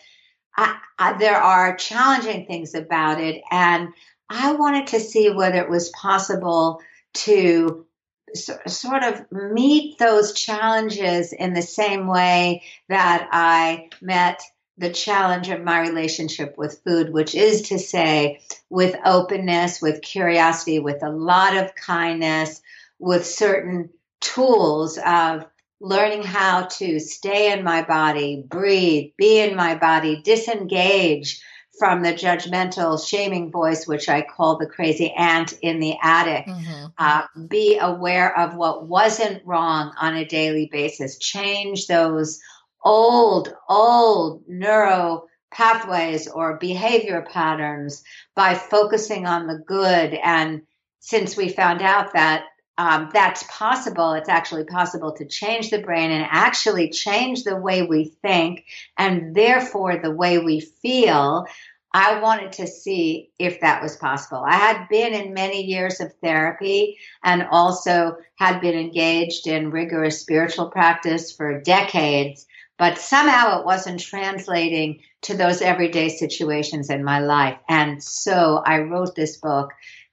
I, 0.56 0.76
I, 0.98 1.12
there 1.14 1.36
are 1.36 1.76
challenging 1.76 2.46
things 2.46 2.74
about 2.74 3.20
it, 3.20 3.42
and 3.50 3.88
I 4.28 4.52
wanted 4.52 4.88
to 4.88 5.00
see 5.00 5.30
whether 5.30 5.58
it 5.58 5.70
was 5.70 5.90
possible 5.90 6.80
to 7.14 7.86
sort 8.34 9.04
of 9.04 9.30
meet 9.30 9.98
those 9.98 10.32
challenges 10.32 11.32
in 11.32 11.54
the 11.54 11.62
same 11.62 12.06
way 12.06 12.62
that 12.88 13.28
I 13.32 13.90
met 14.00 14.42
the 14.76 14.90
challenge 14.90 15.48
of 15.50 15.62
my 15.62 15.80
relationship 15.80 16.58
with 16.58 16.80
food, 16.84 17.12
which 17.12 17.34
is 17.34 17.68
to 17.68 17.78
say, 17.78 18.40
with 18.70 18.96
openness, 19.04 19.80
with 19.80 20.02
curiosity, 20.02 20.80
with 20.80 21.02
a 21.02 21.10
lot 21.10 21.56
of 21.56 21.74
kindness, 21.76 22.60
with 22.98 23.24
certain 23.24 23.90
tools 24.20 24.98
of 25.04 25.46
learning 25.80 26.22
how 26.22 26.62
to 26.62 26.98
stay 26.98 27.52
in 27.52 27.62
my 27.62 27.82
body, 27.82 28.44
breathe, 28.48 29.12
be 29.16 29.38
in 29.38 29.54
my 29.54 29.74
body, 29.74 30.22
disengage 30.22 31.40
from 31.78 32.02
the 32.02 32.12
judgmental, 32.12 33.04
shaming 33.04 33.50
voice, 33.50 33.86
which 33.86 34.08
I 34.08 34.22
call 34.22 34.56
the 34.56 34.66
crazy 34.66 35.12
aunt 35.16 35.54
in 35.62 35.80
the 35.80 35.96
attic. 36.02 36.46
Mm-hmm. 36.46 36.86
Uh, 36.98 37.22
be 37.48 37.78
aware 37.78 38.36
of 38.38 38.54
what 38.54 38.86
wasn't 38.86 39.44
wrong 39.44 39.92
on 40.00 40.16
a 40.16 40.24
daily 40.24 40.68
basis. 40.70 41.18
Change 41.18 41.86
those 41.86 42.38
old, 42.84 43.54
old 43.68 44.42
neuro 44.46 45.24
pathways 45.52 46.28
or 46.28 46.58
behavior 46.58 47.26
patterns 47.30 48.02
by 48.34 48.54
focusing 48.54 49.26
on 49.26 49.46
the 49.46 49.62
good. 49.66 50.14
And 50.14 50.62
since 51.00 51.36
we 51.36 51.48
found 51.48 51.82
out 51.82 52.12
that 52.14 52.44
um, 52.76 53.10
that's 53.12 53.44
possible. 53.44 54.12
It's 54.14 54.28
actually 54.28 54.64
possible 54.64 55.12
to 55.12 55.24
change 55.24 55.70
the 55.70 55.80
brain 55.80 56.10
and 56.10 56.26
actually 56.28 56.90
change 56.90 57.44
the 57.44 57.56
way 57.56 57.82
we 57.82 58.06
think 58.22 58.64
and 58.98 59.34
therefore 59.34 59.98
the 59.98 60.10
way 60.10 60.38
we 60.38 60.60
feel. 60.60 61.46
I 61.92 62.18
wanted 62.18 62.50
to 62.52 62.66
see 62.66 63.30
if 63.38 63.60
that 63.60 63.80
was 63.80 63.96
possible. 63.96 64.42
I 64.44 64.56
had 64.56 64.88
been 64.88 65.14
in 65.14 65.32
many 65.32 65.62
years 65.62 66.00
of 66.00 66.12
therapy 66.14 66.98
and 67.22 67.46
also 67.48 68.16
had 68.34 68.60
been 68.60 68.74
engaged 68.74 69.46
in 69.46 69.70
rigorous 69.70 70.20
spiritual 70.20 70.70
practice 70.70 71.30
for 71.30 71.60
decades, 71.60 72.46
but 72.76 72.98
somehow 72.98 73.60
it 73.60 73.64
wasn't 73.64 74.00
translating 74.00 75.02
to 75.22 75.36
those 75.36 75.62
everyday 75.62 76.08
situations 76.08 76.90
in 76.90 77.04
my 77.04 77.20
life. 77.20 77.58
And 77.68 78.02
so 78.02 78.60
I 78.66 78.80
wrote 78.80 79.14
this 79.14 79.36
book 79.36 79.70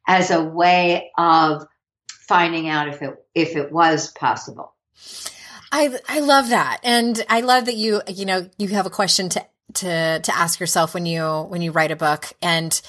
as 0.07 0.29
a 0.29 0.43
way 0.43 1.11
of 1.17 1.65
finding 2.31 2.69
out 2.69 2.87
if 2.87 3.01
it 3.01 3.25
if 3.35 3.55
it 3.57 3.71
was 3.71 4.09
possible. 4.11 4.73
I 5.71 5.99
I 6.07 6.21
love 6.21 6.49
that. 6.49 6.79
And 6.83 7.21
I 7.29 7.41
love 7.41 7.65
that 7.65 7.75
you 7.75 8.01
you 8.07 8.25
know 8.25 8.49
you 8.57 8.69
have 8.69 8.85
a 8.85 8.89
question 8.89 9.27
to 9.29 9.45
to 9.75 10.19
to 10.19 10.35
ask 10.35 10.59
yourself 10.59 10.93
when 10.93 11.05
you 11.05 11.23
when 11.49 11.61
you 11.61 11.71
write 11.71 11.91
a 11.91 11.95
book 11.97 12.31
and 12.41 12.81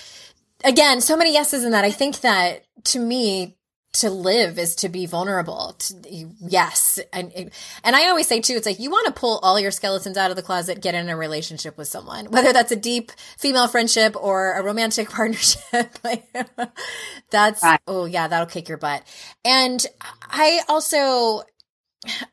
again 0.65 1.01
so 1.01 1.17
many 1.17 1.33
yeses 1.33 1.65
in 1.65 1.73
that. 1.73 1.85
I 1.85 1.91
think 1.91 2.21
that 2.21 2.65
to 2.85 3.01
me 3.01 3.57
to 3.95 4.11
live 4.11 4.59
is 4.59 4.75
to 4.77 4.89
be 4.89 5.05
vulnerable. 5.05 5.75
To, 5.79 6.31
yes. 6.41 6.99
And, 7.13 7.51
and 7.85 7.97
I 7.97 8.09
always 8.09 8.27
say 8.27 8.41
too, 8.41 8.55
it's 8.55 8.67
like 8.67 8.81
you 8.81 8.91
want 8.91 9.07
to 9.07 9.13
pull 9.13 9.39
all 9.43 9.61
your 9.61 9.71
skeletons 9.71 10.17
out 10.17 10.31
of 10.31 10.37
the 10.37 10.43
closet, 10.43 10.81
get 10.81 10.95
in 10.95 11.11
a 11.11 11.17
relationship 11.17 11.77
with 11.77 11.89
someone, 11.89 12.27
whether 12.27 12.53
that's 12.53 12.73
a 12.73 12.77
deep 12.77 13.13
female 13.37 13.69
friendship 13.69 14.17
or 14.17 14.55
a 14.55 14.63
romantic 14.63 15.11
partnership. 15.11 15.63
that's, 17.31 17.63
right. 17.63 17.81
oh 17.87 18.07
yeah, 18.07 18.29
that'll 18.29 18.47
kick 18.47 18.69
your 18.69 18.79
butt. 18.79 19.03
And 19.45 19.85
I 20.23 20.61
also, 20.69 21.43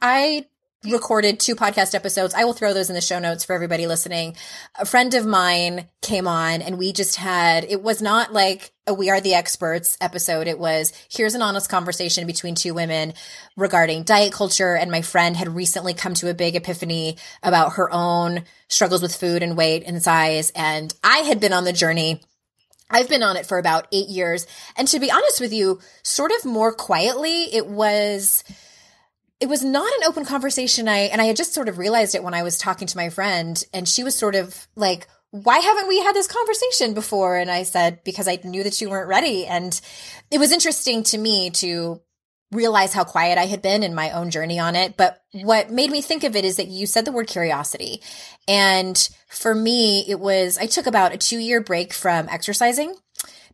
I 0.02 0.46
recorded 0.86 1.40
two 1.40 1.56
podcast 1.56 1.94
episodes. 1.94 2.34
I 2.34 2.46
will 2.46 2.54
throw 2.54 2.74
those 2.74 2.90
in 2.90 2.96
the 2.96 3.02
show 3.02 3.20
notes 3.20 3.44
for 3.44 3.54
everybody 3.54 3.86
listening. 3.86 4.38
A 4.76 4.86
friend 4.86 5.14
of 5.14 5.26
mine 5.26 5.88
came 6.02 6.26
on 6.26 6.62
and 6.62 6.78
we 6.78 6.94
just 6.94 7.18
had, 7.18 7.66
it 7.66 7.84
was 7.84 8.02
not 8.02 8.32
like 8.32 8.72
a 8.88 8.94
We 8.94 9.10
Are 9.10 9.20
the 9.20 9.34
Experts 9.34 9.98
episode. 10.00 10.48
It 10.48 10.58
was 10.58 10.94
here's 11.12 11.36
an 11.36 11.42
honest 11.42 11.70
conversation 11.70 12.26
between 12.26 12.56
two 12.56 12.74
women 12.74 13.14
regarding 13.58 14.04
diet 14.04 14.32
culture. 14.32 14.76
And 14.76 14.90
my 14.90 15.02
friend 15.02 15.36
had 15.36 15.50
recently 15.50 15.94
come 15.94 16.14
to 16.16 16.30
a 16.30 16.34
big 16.34 16.56
epiphany 16.56 17.18
about 17.44 17.74
her 17.74 17.92
own 17.92 18.46
struggles 18.70 19.02
with 19.02 19.16
food 19.16 19.44
and 19.44 19.58
weight 19.58 19.84
and 19.86 20.02
size. 20.02 20.50
And 20.56 20.94
I 21.04 21.20
had 21.20 21.42
been 21.42 21.54
on 21.54 21.66
the 21.66 21.74
journey 21.74 22.22
I've 22.92 23.10
been 23.10 23.22
on 23.22 23.38
it 23.38 23.46
for 23.46 23.60
about 23.60 23.88
eight 23.92 24.10
years. 24.10 24.48
And 24.76 24.88
to 24.88 25.00
be 25.00 25.12
honest 25.12 25.40
with 25.40 25.54
you, 25.54 25.80
sort 26.02 26.32
of 26.32 26.44
more 26.44 26.74
quietly, 26.74 27.44
it 27.54 27.68
was, 27.68 28.44
it 29.40 29.48
was 29.48 29.64
not 29.64 29.92
an 29.94 30.08
open 30.08 30.26
conversation. 30.26 30.88
I, 30.88 30.98
and 30.98 31.22
I 31.22 31.26
had 31.26 31.38
just 31.38 31.54
sort 31.54 31.70
of 31.70 31.78
realized 31.78 32.16
it 32.16 32.24
when 32.24 32.34
I 32.34 32.44
was 32.44 32.58
talking 32.58 32.88
to 32.88 32.98
my 32.98 33.10
friend 33.10 33.62
and 33.74 33.88
she 33.88 34.04
was 34.04 34.16
sort 34.16 34.36
of 34.36 34.68
like, 34.76 35.08
why 35.32 35.60
haven't 35.60 35.88
we 35.88 36.02
had 36.02 36.16
this 36.16 36.28
conversation 36.28 36.94
before? 36.94 37.38
And 37.38 37.52
I 37.52 37.64
said, 37.64 38.04
because 38.04 38.28
I 38.28 38.40
knew 38.44 38.64
that 38.64 38.82
you 38.82 38.90
weren't 38.90 39.08
ready. 39.08 39.46
And 39.46 39.80
it 40.32 40.40
was 40.40 40.52
interesting 40.52 41.04
to 41.04 41.18
me 41.18 41.52
to 41.52 42.02
realize 42.52 42.94
how 42.94 43.04
quiet 43.04 43.38
I 43.38 43.46
had 43.46 43.62
been 43.62 43.84
in 43.84 43.94
my 43.94 44.10
own 44.12 44.32
journey 44.32 44.60
on 44.60 44.76
it. 44.76 44.98
But 44.98 45.22
what 45.32 45.70
made 45.70 45.92
me 45.92 46.02
think 46.02 46.24
of 46.24 46.36
it 46.36 46.46
is 46.46 46.58
that 46.58 46.68
you 46.68 46.88
said 46.88 47.06
the 47.06 47.12
word 47.12 47.28
curiosity. 47.28 48.02
And 48.48 48.98
for 49.30 49.54
me, 49.54 50.04
it 50.08 50.20
was, 50.20 50.58
I 50.58 50.66
took 50.66 50.88
about 50.88 51.14
a 51.14 51.18
two 51.18 51.38
year 51.38 51.62
break 51.62 51.94
from 51.94 52.28
exercising 52.28 52.96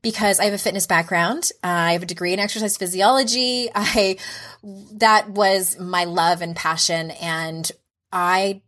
because 0.06 0.40
I 0.40 0.46
have 0.46 0.54
a 0.54 0.60
fitness 0.60 0.86
background. 0.86 1.50
Uh, 1.64 1.68
I 1.68 1.94
have 1.94 2.04
a 2.04 2.06
degree 2.06 2.32
in 2.32 2.38
exercise 2.38 2.78
physiology. 2.78 3.70
I, 3.76 4.18
that 4.98 5.32
was 5.32 5.80
my 5.80 6.04
love 6.04 6.44
and 6.44 6.56
passion. 6.56 7.10
And 7.10 7.72
I 8.12 8.62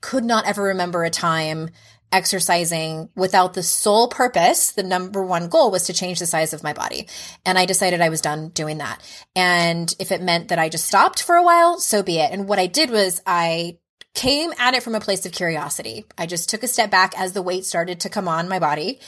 could 0.00 0.22
not 0.22 0.46
ever 0.46 0.62
remember 0.62 1.02
a 1.02 1.10
time 1.10 1.70
exercising 2.12 3.08
without 3.16 3.54
the 3.54 3.64
sole 3.64 4.06
purpose, 4.06 4.70
the 4.70 4.84
number 4.84 5.24
one 5.24 5.48
goal 5.48 5.72
was 5.72 5.86
to 5.86 5.92
change 5.92 6.20
the 6.20 6.24
size 6.24 6.52
of 6.52 6.62
my 6.62 6.72
body. 6.72 7.08
And 7.44 7.58
I 7.58 7.66
decided 7.66 8.00
I 8.00 8.10
was 8.10 8.20
done 8.20 8.50
doing 8.50 8.78
that. 8.78 9.02
And 9.34 9.92
if 9.98 10.12
it 10.12 10.22
meant 10.22 10.48
that 10.48 10.60
I 10.60 10.68
just 10.68 10.86
stopped 10.86 11.20
for 11.20 11.34
a 11.34 11.42
while, 11.42 11.80
so 11.80 12.04
be 12.04 12.20
it. 12.20 12.30
And 12.30 12.46
what 12.46 12.60
I 12.60 12.68
did 12.68 12.90
was 12.90 13.20
I 13.26 13.78
came 14.14 14.52
at 14.56 14.74
it 14.74 14.84
from 14.84 14.94
a 14.94 15.00
place 15.00 15.26
of 15.26 15.32
curiosity. 15.32 16.04
I 16.16 16.26
just 16.26 16.48
took 16.48 16.62
a 16.62 16.68
step 16.68 16.92
back 16.92 17.18
as 17.18 17.32
the 17.32 17.42
weight 17.42 17.64
started 17.64 17.98
to 18.00 18.08
come 18.08 18.28
on 18.28 18.48
my 18.48 18.60
body. 18.60 19.00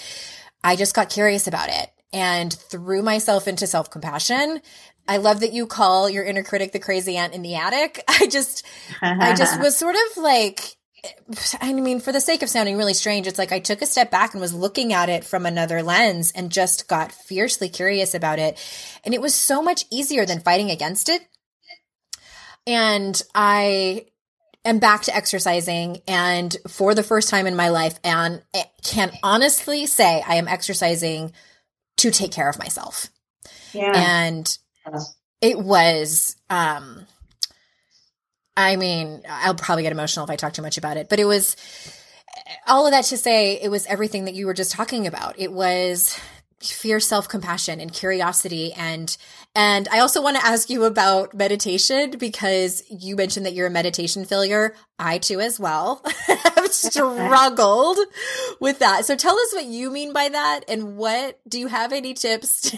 I 0.63 0.77
just 0.77 0.95
got 0.95 1.11
curious 1.11 1.47
about 1.47 1.69
it 1.69 1.91
and 2.13 2.53
threw 2.53 3.03
myself 3.03 3.49
into 3.49 3.67
self 3.67 3.91
compassion. 3.91 4.61
I 5.07 5.17
love 5.17 5.41
that 5.41 5.53
you 5.53 5.67
call 5.67 6.11
your 6.11 6.25
inner 6.25 6.43
critic 6.43 6.73
the 6.73 6.79
crazy 6.79 7.17
aunt 7.17 7.35
in 7.35 7.43
the 7.43 7.55
attic. 7.55 8.05
I 8.09 8.27
just, 8.27 8.67
I 9.01 9.35
just 9.35 9.61
was 9.63 9.77
sort 9.77 9.95
of 9.95 10.23
like, 10.23 10.61
I 11.61 11.73
mean, 11.73 12.01
for 12.01 12.13
the 12.13 12.21
sake 12.21 12.43
of 12.43 12.51
sounding 12.51 12.77
really 12.77 12.95
strange, 12.95 13.27
it's 13.27 13.39
like 13.39 13.53
I 13.53 13.61
took 13.61 13.81
a 13.81 13.87
step 13.87 14.11
back 14.11 14.35
and 14.35 14.41
was 14.41 14.53
looking 14.53 14.93
at 14.93 15.09
it 15.09 15.25
from 15.25 15.47
another 15.47 15.83
lens 15.83 16.33
and 16.33 16.51
just 16.51 16.89
got 16.89 17.13
fiercely 17.13 17.69
curious 17.69 18.15
about 18.15 18.39
it. 18.39 18.59
And 19.05 19.15
it 19.15 19.21
was 19.21 19.35
so 19.35 19.63
much 19.63 19.85
easier 19.91 20.27
than 20.27 20.41
fighting 20.41 20.71
against 20.71 21.09
it. 21.09 21.23
And 22.67 23.21
I 23.35 24.07
am 24.69 24.79
back 24.79 25.03
to 25.03 25.15
exercising 25.15 26.03
and 26.07 26.57
for 26.69 26.95
the 26.95 27.03
first 27.03 27.29
time 27.29 27.47
in 27.47 27.57
my 27.57 27.69
life 27.69 27.99
and 28.05 28.43
can 28.83 29.11
honestly 29.23 29.87
say 29.87 30.23
I 30.27 30.37
am 30.37 30.49
exercising 30.49 31.33
to 31.99 32.11
take 32.11 32.33
care 32.33 32.49
of 32.49 32.59
myself. 32.59 33.09
Yeah. 33.73 33.93
And 33.95 34.59
it 35.41 35.59
was 35.59 36.37
um 36.51 37.07
I 38.57 38.75
mean, 38.75 39.23
I'll 39.29 39.55
probably 39.55 39.85
get 39.85 39.93
emotional 39.93 40.25
if 40.25 40.31
I 40.31 40.37
talk 40.37 40.53
too 40.53 40.63
much 40.63 40.79
about 40.79 40.97
it, 40.97 41.09
but 41.09 41.21
it 41.21 41.27
was 41.27 41.55
all 42.67 42.87
of 42.87 42.93
that 42.93 43.05
to 43.05 43.17
say 43.17 43.61
it 43.61 43.71
was 43.71 43.87
everything 43.87 44.25
that 44.25 44.35
you 44.35 44.47
were 44.47 44.55
just 44.55 44.73
talking 44.73 45.07
about. 45.07 45.39
It 45.39 45.53
was 45.53 46.19
fear, 46.61 47.01
self-compassion 47.01 47.81
and 47.81 47.93
curiosity 47.93 48.73
and 48.73 49.17
and 49.55 49.89
I 49.89 50.01
also 50.01 50.23
want 50.23 50.37
to 50.37 50.45
ask 50.45 50.71
you 50.71 50.85
about 50.85 51.35
meditation 51.35 52.13
because 52.19 52.85
you 52.91 53.17
mentioned 53.17 53.47
that 53.47 53.55
you're 53.55 53.67
a 53.67 53.71
meditation 53.71 54.25
failure. 54.25 54.75
I 54.99 55.19
too 55.19 55.41
as 55.41 55.59
well 55.59 56.03
have 56.27 56.73
struggled 56.73 57.99
with 58.61 58.79
that. 58.81 59.05
So 59.05 59.17
tell 59.17 59.37
us 59.37 59.53
what 59.53 59.65
you 59.65 59.91
mean 59.91 60.13
by 60.13 60.29
that 60.29 60.61
and 60.69 60.97
what 60.97 61.41
do 61.49 61.59
you 61.59 61.67
have 61.67 61.93
any 61.93 62.15
tips? 62.15 62.75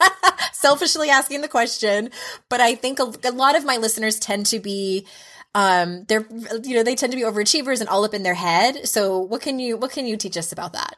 Selfishly 0.52 1.08
asking 1.08 1.40
the 1.40 1.48
question, 1.48 2.10
but 2.48 2.60
I 2.60 2.74
think 2.74 2.98
a, 2.98 3.12
a 3.24 3.32
lot 3.32 3.56
of 3.56 3.64
my 3.64 3.76
listeners 3.76 4.18
tend 4.18 4.46
to 4.46 4.58
be 4.58 5.06
um 5.54 6.04
they're 6.08 6.26
you 6.62 6.76
know 6.76 6.82
they 6.82 6.94
tend 6.94 7.12
to 7.12 7.16
be 7.16 7.24
overachievers 7.24 7.80
and 7.80 7.88
all 7.88 8.04
up 8.04 8.12
in 8.12 8.22
their 8.22 8.34
head. 8.34 8.86
So 8.88 9.18
what 9.18 9.40
can 9.40 9.58
you 9.58 9.76
what 9.76 9.92
can 9.92 10.06
you 10.06 10.16
teach 10.16 10.36
us 10.36 10.52
about 10.52 10.72
that? 10.72 10.96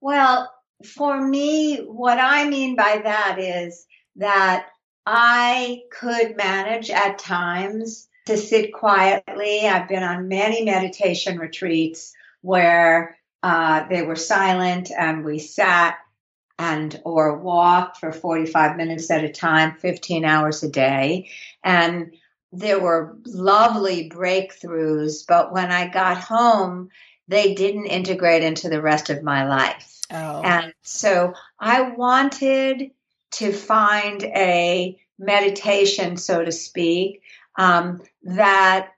Well, 0.00 0.52
for 0.84 1.20
me, 1.20 1.78
what 1.78 2.18
I 2.18 2.48
mean 2.48 2.76
by 2.76 3.00
that 3.04 3.38
is 3.38 3.86
that 4.16 4.66
I 5.06 5.82
could 5.90 6.36
manage 6.36 6.90
at 6.90 7.18
times 7.18 8.08
to 8.26 8.36
sit 8.36 8.72
quietly. 8.72 9.66
I've 9.66 9.88
been 9.88 10.02
on 10.02 10.28
many 10.28 10.64
meditation 10.64 11.38
retreats 11.38 12.12
where 12.40 13.16
uh, 13.42 13.88
they 13.88 14.02
were 14.02 14.16
silent 14.16 14.90
and 14.96 15.24
we 15.24 15.38
sat 15.38 15.96
and 16.58 17.00
or 17.04 17.38
walked 17.38 17.98
for 17.98 18.12
45 18.12 18.76
minutes 18.76 19.10
at 19.10 19.24
a 19.24 19.32
time 19.32 19.76
15 19.76 20.24
hours 20.24 20.62
a 20.62 20.68
day 20.68 21.30
and 21.64 22.12
there 22.52 22.78
were 22.78 23.16
lovely 23.24 24.10
breakthroughs 24.10 25.24
but 25.26 25.52
when 25.52 25.72
i 25.72 25.88
got 25.88 26.18
home 26.18 26.90
they 27.32 27.54
didn't 27.54 27.86
integrate 27.86 28.44
into 28.44 28.68
the 28.68 28.80
rest 28.80 29.10
of 29.10 29.22
my 29.22 29.48
life 29.48 30.00
oh. 30.10 30.42
and 30.42 30.72
so 30.82 31.32
i 31.58 31.82
wanted 31.82 32.90
to 33.32 33.52
find 33.52 34.22
a 34.22 34.96
meditation, 35.18 36.16
so 36.16 36.44
to 36.44 36.52
speak, 36.52 37.22
um, 37.56 38.02
that 38.22 38.90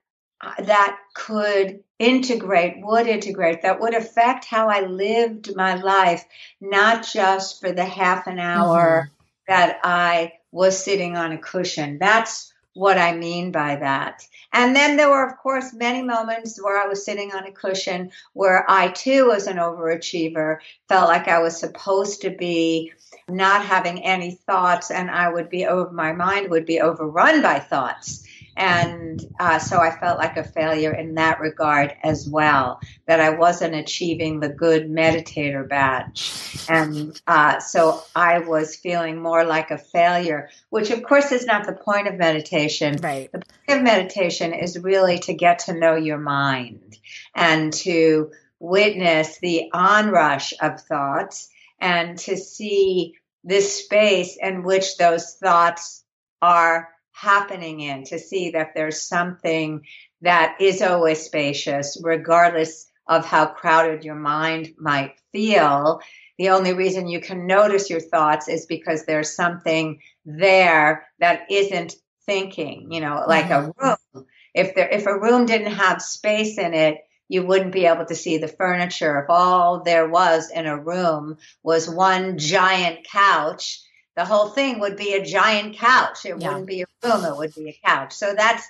that 0.59 0.99
could 1.15 1.83
integrate, 1.99 2.85
would 2.85 3.07
integrate, 3.07 3.63
that 3.63 3.81
would 3.81 3.95
affect 3.95 4.45
how 4.45 4.69
I 4.69 4.81
lived 4.81 5.57
my 5.57 5.77
life, 5.77 6.25
not 6.61 7.07
just 7.07 7.61
for 7.61 7.73
the 7.73 7.85
half 7.85 8.27
an 8.27 8.39
hour 8.39 9.09
mm-hmm. 9.09 9.53
that 9.53 9.79
I 9.83 10.35
was 10.53 10.83
sitting 10.83 11.17
on 11.17 11.33
a 11.33 11.39
cushion. 11.39 11.99
That's 11.99 12.53
what 12.75 12.99
I 12.99 13.17
mean 13.17 13.53
by 13.53 13.77
that. 13.77 14.27
And 14.55 14.75
then 14.75 14.97
there 14.97 15.11
were, 15.11 15.27
of 15.27 15.37
course, 15.37 15.75
many 15.75 16.01
moments 16.01 16.63
where 16.63 16.81
I 16.81 16.87
was 16.87 17.05
sitting 17.05 17.33
on 17.33 17.45
a 17.45 17.51
cushion 17.51 18.13
where 18.35 18.65
I 18.71 18.87
too 18.89 19.27
was 19.27 19.49
an 19.49 19.57
overachiever, 19.57 20.59
felt 20.89 21.09
like 21.09 21.27
I 21.27 21.41
was 21.41 21.59
supposed 21.59 22.23
to 22.23 22.31
be 22.31 22.93
not 23.29 23.65
having 23.65 24.05
any 24.05 24.31
thoughts 24.47 24.93
and 24.93 25.11
I 25.11 25.29
would 25.29 25.51
be 25.51 25.67
over, 25.67 25.91
my 25.91 26.13
mind 26.13 26.51
would 26.51 26.67
be 26.67 26.81
overrun 26.81 27.43
by 27.43 27.59
thoughts. 27.59 28.25
And 28.57 29.21
uh, 29.41 29.59
so 29.59 29.79
I 29.79 29.91
felt 29.99 30.19
like 30.19 30.37
a 30.37 30.45
failure 30.45 30.93
in 30.93 31.15
that 31.15 31.41
regard 31.41 31.95
as 32.03 32.29
well, 32.29 32.81
that 33.07 33.21
I 33.21 33.31
wasn't 33.31 33.75
achieving 33.75 34.41
the 34.41 34.49
good 34.49 34.89
meditator 34.89 35.69
badge. 35.69 36.67
And 36.69 37.21
uh, 37.27 37.59
so 37.61 38.03
I 38.15 38.39
was 38.41 38.77
feeling 38.77 39.21
more 39.21 39.45
like 39.45 39.71
a 39.71 39.79
failure, 39.79 40.51
which 40.71 40.91
of 40.91 41.03
course 41.03 41.33
is 41.33 41.47
not 41.47 41.67
the 41.67 41.73
point 41.73 42.09
of 42.09 42.15
meditation. 42.15 42.97
Right. 43.03 43.31
The 43.33 43.39
point 43.39 43.79
of 43.79 43.83
meditation 43.83 44.53
is 44.53 44.79
really 44.79 45.19
to 45.21 45.35
get 45.35 45.61
to 45.61 45.79
know 45.79 45.97
your 45.97 46.19
mind 46.19 46.99
and 47.35 47.73
to 47.73 48.31
witness 48.61 49.39
the 49.39 49.71
onrush 49.73 50.55
of 50.61 50.81
thoughts 50.81 51.49
and 51.81 52.17
to 52.19 52.37
see 52.37 53.15
this 53.43 53.85
space 53.85 54.39
in 54.41 54.63
which 54.63 54.97
those 54.97 55.35
thoughts 55.35 56.03
are 56.41 56.89
happening 57.25 57.81
in, 57.81 58.05
to 58.05 58.19
see 58.19 58.51
that 58.51 58.73
there's 58.75 59.01
something 59.01 59.87
that 60.21 60.57
is 60.61 60.83
always 60.83 61.23
spacious, 61.23 62.01
regardless 62.03 62.91
of 63.07 63.27
how 63.27 63.47
crowded 63.47 64.05
your 64.05 64.15
mind 64.15 64.75
might 64.79 65.15
feel. 65.33 66.01
The 66.39 66.51
only 66.51 66.73
reason 66.73 67.09
you 67.09 67.21
can 67.21 67.47
notice 67.47 67.91
your 67.91 68.01
thoughts 68.01 68.49
is 68.49 68.67
because 68.67 69.05
there's 69.05 69.37
something 69.37 70.01
there 70.25 71.07
that 71.21 71.43
isn't 71.51 71.95
thinking, 72.27 72.91
you 72.91 73.01
know, 73.01 73.25
like 73.27 73.47
mm-hmm. 73.47 73.71
a 73.81 73.89
room. 74.15 74.27
If 74.55 74.75
there 74.75 74.89
if 74.89 75.07
a 75.07 75.19
room 75.19 75.47
didn't 75.47 75.73
have 75.73 76.01
space 76.01 76.59
in 76.59 76.75
it, 76.75 76.99
you 77.29 77.45
wouldn't 77.45 77.73
be 77.73 77.87
able 77.87 78.07
to 78.07 78.15
see 78.15 78.39
the 78.39 78.49
furniture. 78.49 79.21
If 79.21 79.31
all 79.31 79.83
there 79.83 80.09
was 80.09 80.51
in 80.51 80.67
a 80.67 80.81
room 80.81 81.37
was 81.63 81.89
one 81.89 82.39
giant 82.39 83.07
couch, 83.11 83.81
the 84.17 84.25
whole 84.25 84.49
thing 84.49 84.81
would 84.81 84.97
be 84.97 85.15
a 85.15 85.25
giant 85.25 85.77
couch. 85.77 86.25
It 86.25 86.41
yeah. 86.41 86.49
wouldn't 86.49 86.67
be 86.67 86.83
a 86.83 86.87
room, 87.03 87.25
it 87.25 87.37
would 87.37 87.55
be 87.55 87.69
a 87.69 87.89
couch. 87.89 88.13
So 88.13 88.35
that's 88.35 88.67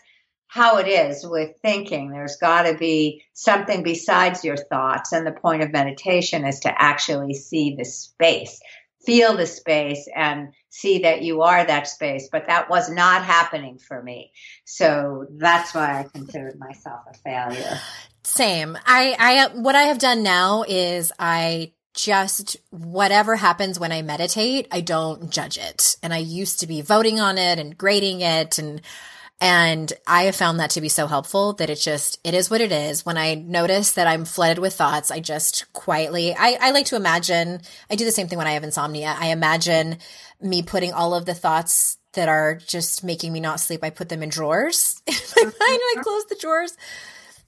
how 0.47 0.79
it 0.79 0.89
is 0.89 1.27
with 1.27 1.57
thinking. 1.63 2.11
There's 2.11 2.37
got 2.37 2.63
to 2.63 2.75
be 2.75 3.25
something 3.33 3.83
besides 3.83 4.45
your 4.45 4.57
thoughts. 4.57 5.13
And 5.13 5.27
the 5.27 5.33
point 5.33 5.63
of 5.63 5.73
meditation 5.73 6.45
is 6.45 6.61
to 6.61 6.83
actually 6.83 7.35
see 7.35 7.75
the 7.77 7.85
space, 7.85 8.61
feel 9.05 9.37
the 9.37 9.47
space, 9.47 10.09
and 10.15 10.53
see 10.71 11.01
that 11.01 11.23
you 11.23 11.43
are 11.43 11.65
that 11.65 11.89
space. 11.89 12.29
But 12.31 12.47
that 12.47 12.71
was 12.71 12.89
not 12.89 13.25
happening 13.25 13.79
for 13.79 14.01
me. 14.01 14.33
So 14.65 15.27
that's 15.31 15.75
why 15.75 16.01
I 16.01 16.03
considered 16.05 16.59
myself 16.59 17.01
a 17.13 17.15
failure. 17.19 17.81
Same. 18.23 18.79
I, 18.87 19.17
I, 19.19 19.59
what 19.59 19.75
I 19.75 19.83
have 19.83 19.99
done 19.99 20.23
now 20.23 20.65
is 20.67 21.13
I 21.19 21.73
just 21.95 22.57
whatever 22.71 23.37
happens 23.37 23.79
when 23.79 23.93
I 23.93 24.03
meditate, 24.03 24.67
I 24.71 24.81
don't 24.81 25.31
judge 25.31 25.57
it. 25.57 25.97
And 26.03 26.13
I 26.13 26.19
used 26.19 26.61
to 26.61 26.67
be 26.67 26.83
voting 26.83 27.21
on 27.21 27.39
it 27.39 27.59
and 27.59 27.79
grading 27.79 28.21
it 28.21 28.59
and 28.59 28.81
and 29.41 29.93
I 30.07 30.23
have 30.25 30.37
found 30.37 30.61
that 30.61 30.71
to 30.71 30.81
be 30.81 30.89
so 30.89 31.07
helpful 31.07 31.55
that 31.55 31.69
it 31.69 31.77
just 31.77 32.19
it 32.25 32.35
is 32.35 32.51
what 32.51 32.61
it 32.61 32.73
is. 32.73 33.05
When 33.05 33.19
I 33.19 33.35
notice 33.35 33.93
that 33.93 34.07
I'm 34.07 34.25
flooded 34.25 34.59
with 34.59 34.75
thoughts, 34.75 35.11
I 35.11 35.21
just 35.21 35.73
quietly 35.73 36.35
I, 36.35 36.57
I 36.61 36.71
like 36.71 36.87
to 36.87 36.97
imagine 36.97 37.61
I 37.91 37.97
do 37.97 38.05
the 38.05 38.13
same 38.13 38.29
thing 38.29 38.39
when 38.39 38.47
I 38.47 38.53
have 38.53 38.65
insomnia. 38.65 39.15
I 39.19 39.29
imagine 39.29 39.99
me 40.41 40.63
putting 40.63 40.93
all 40.93 41.15
of 41.15 41.27
the 41.27 41.35
thoughts 41.35 41.99
that 42.15 42.29
are 42.29 42.55
just 42.55 43.03
making 43.03 43.33
me 43.33 43.41
not 43.41 43.61
sleep, 43.61 43.83
I 43.83 43.91
put 43.91 44.09
them 44.09 44.23
in 44.23 44.29
drawers 44.29 45.03
in 45.07 45.15
my 45.37 45.43
mind 45.43 45.55
and 45.59 45.61
I 45.61 46.03
close 46.03 46.27
the 46.27 46.39
drawers 46.41 46.77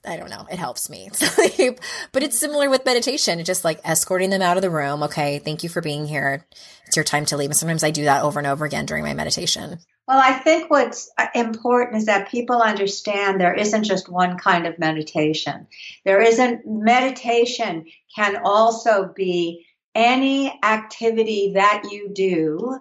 I 0.07 0.17
don't 0.17 0.29
know. 0.29 0.45
It 0.51 0.57
helps 0.57 0.89
me 0.89 1.09
sleep. 1.13 1.79
But 2.11 2.23
it's 2.23 2.37
similar 2.37 2.69
with 2.69 2.85
meditation. 2.85 3.43
Just 3.43 3.63
like 3.63 3.81
escorting 3.83 4.29
them 4.29 4.41
out 4.41 4.57
of 4.57 4.61
the 4.61 4.69
room. 4.69 5.03
Okay, 5.03 5.39
thank 5.39 5.63
you 5.63 5.69
for 5.69 5.81
being 5.81 6.07
here. 6.07 6.45
It's 6.85 6.95
your 6.95 7.05
time 7.05 7.25
to 7.25 7.37
leave. 7.37 7.49
And 7.49 7.57
sometimes 7.57 7.83
I 7.83 7.91
do 7.91 8.05
that 8.05 8.23
over 8.23 8.39
and 8.39 8.47
over 8.47 8.65
again 8.65 8.85
during 8.85 9.03
my 9.03 9.13
meditation. 9.13 9.79
Well, 10.07 10.21
I 10.23 10.33
think 10.33 10.69
what's 10.69 11.11
important 11.35 11.97
is 11.97 12.05
that 12.05 12.29
people 12.29 12.61
understand 12.61 13.41
there 13.41 13.53
isn't 13.53 13.83
just 13.83 14.07
one 14.07 14.37
kind 14.37 14.65
of 14.65 14.79
meditation. 14.79 15.67
There 16.05 16.21
isn't 16.21 16.61
meditation 16.65 17.85
can 18.15 18.37
also 18.45 19.11
be 19.13 19.65
any 19.93 20.57
activity 20.63 21.53
that 21.55 21.89
you 21.91 22.09
do 22.13 22.79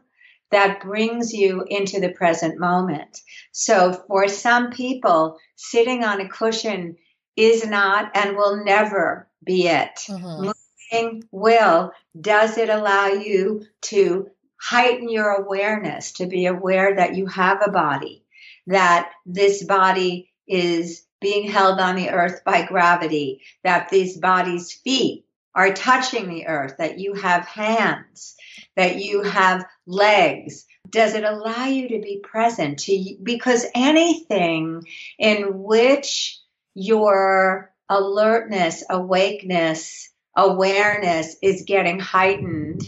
that 0.52 0.80
brings 0.80 1.32
you 1.32 1.64
into 1.66 1.98
the 1.98 2.10
present 2.10 2.60
moment. 2.60 3.20
So 3.50 3.92
for 4.06 4.28
some 4.28 4.70
people, 4.70 5.38
sitting 5.56 6.04
on 6.04 6.20
a 6.20 6.28
cushion 6.28 6.96
is 7.36 7.66
not 7.66 8.12
and 8.14 8.36
will 8.36 8.64
never 8.64 9.28
be 9.44 9.68
it. 9.68 9.94
Mm-hmm. 10.08 10.52
Moving 10.92 11.24
will. 11.30 11.92
Does 12.18 12.58
it 12.58 12.68
allow 12.68 13.06
you 13.08 13.64
to 13.82 14.30
heighten 14.60 15.08
your 15.08 15.30
awareness, 15.30 16.12
to 16.12 16.26
be 16.26 16.46
aware 16.46 16.96
that 16.96 17.14
you 17.14 17.26
have 17.26 17.60
a 17.64 17.70
body, 17.70 18.24
that 18.66 19.12
this 19.26 19.62
body 19.62 20.32
is 20.48 21.04
being 21.20 21.48
held 21.48 21.78
on 21.78 21.96
the 21.96 22.10
earth 22.10 22.42
by 22.44 22.64
gravity, 22.64 23.42
that 23.64 23.88
these 23.90 24.16
body's 24.16 24.72
feet 24.72 25.24
are 25.54 25.72
touching 25.72 26.28
the 26.28 26.46
earth, 26.46 26.76
that 26.78 26.98
you 26.98 27.14
have 27.14 27.46
hands, 27.46 28.36
that 28.76 28.96
you 28.96 29.22
have 29.22 29.64
legs. 29.86 30.66
Does 30.88 31.14
it 31.14 31.24
allow 31.24 31.64
you 31.64 31.88
to 31.88 32.00
be 32.00 32.20
present 32.22 32.80
to 32.80 33.16
because 33.22 33.66
anything 33.74 34.82
in 35.18 35.62
which 35.62 36.38
your 36.76 37.72
alertness, 37.88 38.84
awakeness, 38.90 40.10
awareness 40.36 41.36
is 41.42 41.64
getting 41.66 41.98
heightened. 41.98 42.82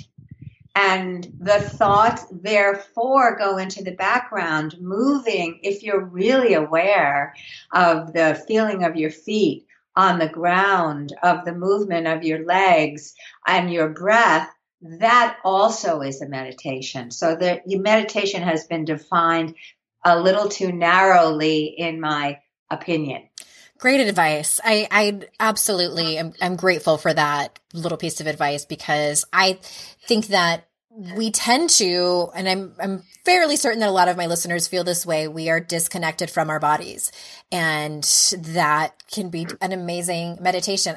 And 0.76 1.26
the 1.40 1.58
thoughts, 1.58 2.24
therefore, 2.30 3.36
go 3.36 3.56
into 3.56 3.82
the 3.82 3.94
background, 3.94 4.76
moving 4.78 5.60
if 5.62 5.82
you're 5.82 6.04
really 6.04 6.52
aware 6.52 7.34
of 7.72 8.12
the 8.12 8.40
feeling 8.46 8.84
of 8.84 8.94
your 8.94 9.10
feet 9.10 9.66
on 9.96 10.18
the 10.18 10.28
ground, 10.28 11.16
of 11.22 11.44
the 11.44 11.54
movement 11.54 12.06
of 12.06 12.22
your 12.22 12.44
legs 12.44 13.14
and 13.46 13.72
your 13.72 13.88
breath. 13.88 14.48
That 14.82 15.38
also 15.44 16.02
is 16.02 16.20
a 16.20 16.28
meditation. 16.28 17.10
So 17.10 17.34
the 17.34 17.62
meditation 17.66 18.42
has 18.42 18.66
been 18.66 18.84
defined 18.84 19.54
a 20.04 20.20
little 20.20 20.48
too 20.48 20.72
narrowly, 20.72 21.64
in 21.64 22.00
my 22.00 22.40
opinion. 22.70 23.27
Great 23.78 24.00
advice. 24.00 24.60
I, 24.64 24.88
I 24.90 25.20
absolutely 25.38 26.18
am 26.18 26.32
I'm 26.42 26.56
grateful 26.56 26.98
for 26.98 27.14
that 27.14 27.60
little 27.72 27.96
piece 27.96 28.20
of 28.20 28.26
advice 28.26 28.64
because 28.64 29.24
I 29.32 29.60
think 30.06 30.28
that 30.28 30.66
we 31.14 31.30
tend 31.30 31.70
to, 31.70 32.28
and 32.34 32.48
I'm, 32.48 32.72
I'm 32.80 33.04
fairly 33.24 33.54
certain 33.54 33.78
that 33.80 33.88
a 33.88 33.92
lot 33.92 34.08
of 34.08 34.16
my 34.16 34.26
listeners 34.26 34.66
feel 34.66 34.82
this 34.82 35.06
way. 35.06 35.28
We 35.28 35.48
are 35.48 35.60
disconnected 35.60 36.28
from 36.28 36.50
our 36.50 36.58
bodies 36.58 37.12
and 37.52 38.02
that 38.38 39.06
can 39.12 39.28
be 39.30 39.46
an 39.60 39.72
amazing 39.72 40.38
meditation. 40.40 40.96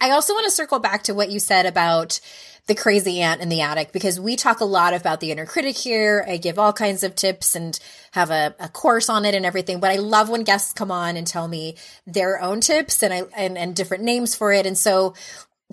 I 0.00 0.10
also 0.10 0.32
want 0.32 0.44
to 0.44 0.50
circle 0.50 0.78
back 0.78 1.04
to 1.04 1.14
what 1.14 1.30
you 1.30 1.40
said 1.40 1.66
about 1.66 2.20
the 2.68 2.74
crazy 2.74 3.20
aunt 3.20 3.40
in 3.40 3.48
the 3.48 3.62
attic 3.62 3.92
because 3.92 4.20
we 4.20 4.36
talk 4.36 4.60
a 4.60 4.64
lot 4.64 4.94
about 4.94 5.20
the 5.20 5.32
inner 5.32 5.46
critic 5.46 5.76
here. 5.76 6.24
I 6.28 6.36
give 6.36 6.58
all 6.58 6.72
kinds 6.72 7.02
of 7.02 7.14
tips 7.14 7.56
and 7.56 7.78
have 8.12 8.30
a, 8.30 8.54
a 8.60 8.68
course 8.68 9.08
on 9.08 9.24
it 9.24 9.34
and 9.34 9.46
everything. 9.46 9.80
But 9.80 9.90
I 9.90 9.96
love 9.96 10.28
when 10.28 10.44
guests 10.44 10.74
come 10.74 10.90
on 10.90 11.16
and 11.16 11.26
tell 11.26 11.48
me 11.48 11.76
their 12.06 12.40
own 12.40 12.60
tips 12.60 13.02
and 13.02 13.12
I 13.12 13.22
and, 13.36 13.56
and 13.56 13.74
different 13.74 14.04
names 14.04 14.36
for 14.36 14.52
it. 14.52 14.66
And 14.66 14.76
so 14.76 15.14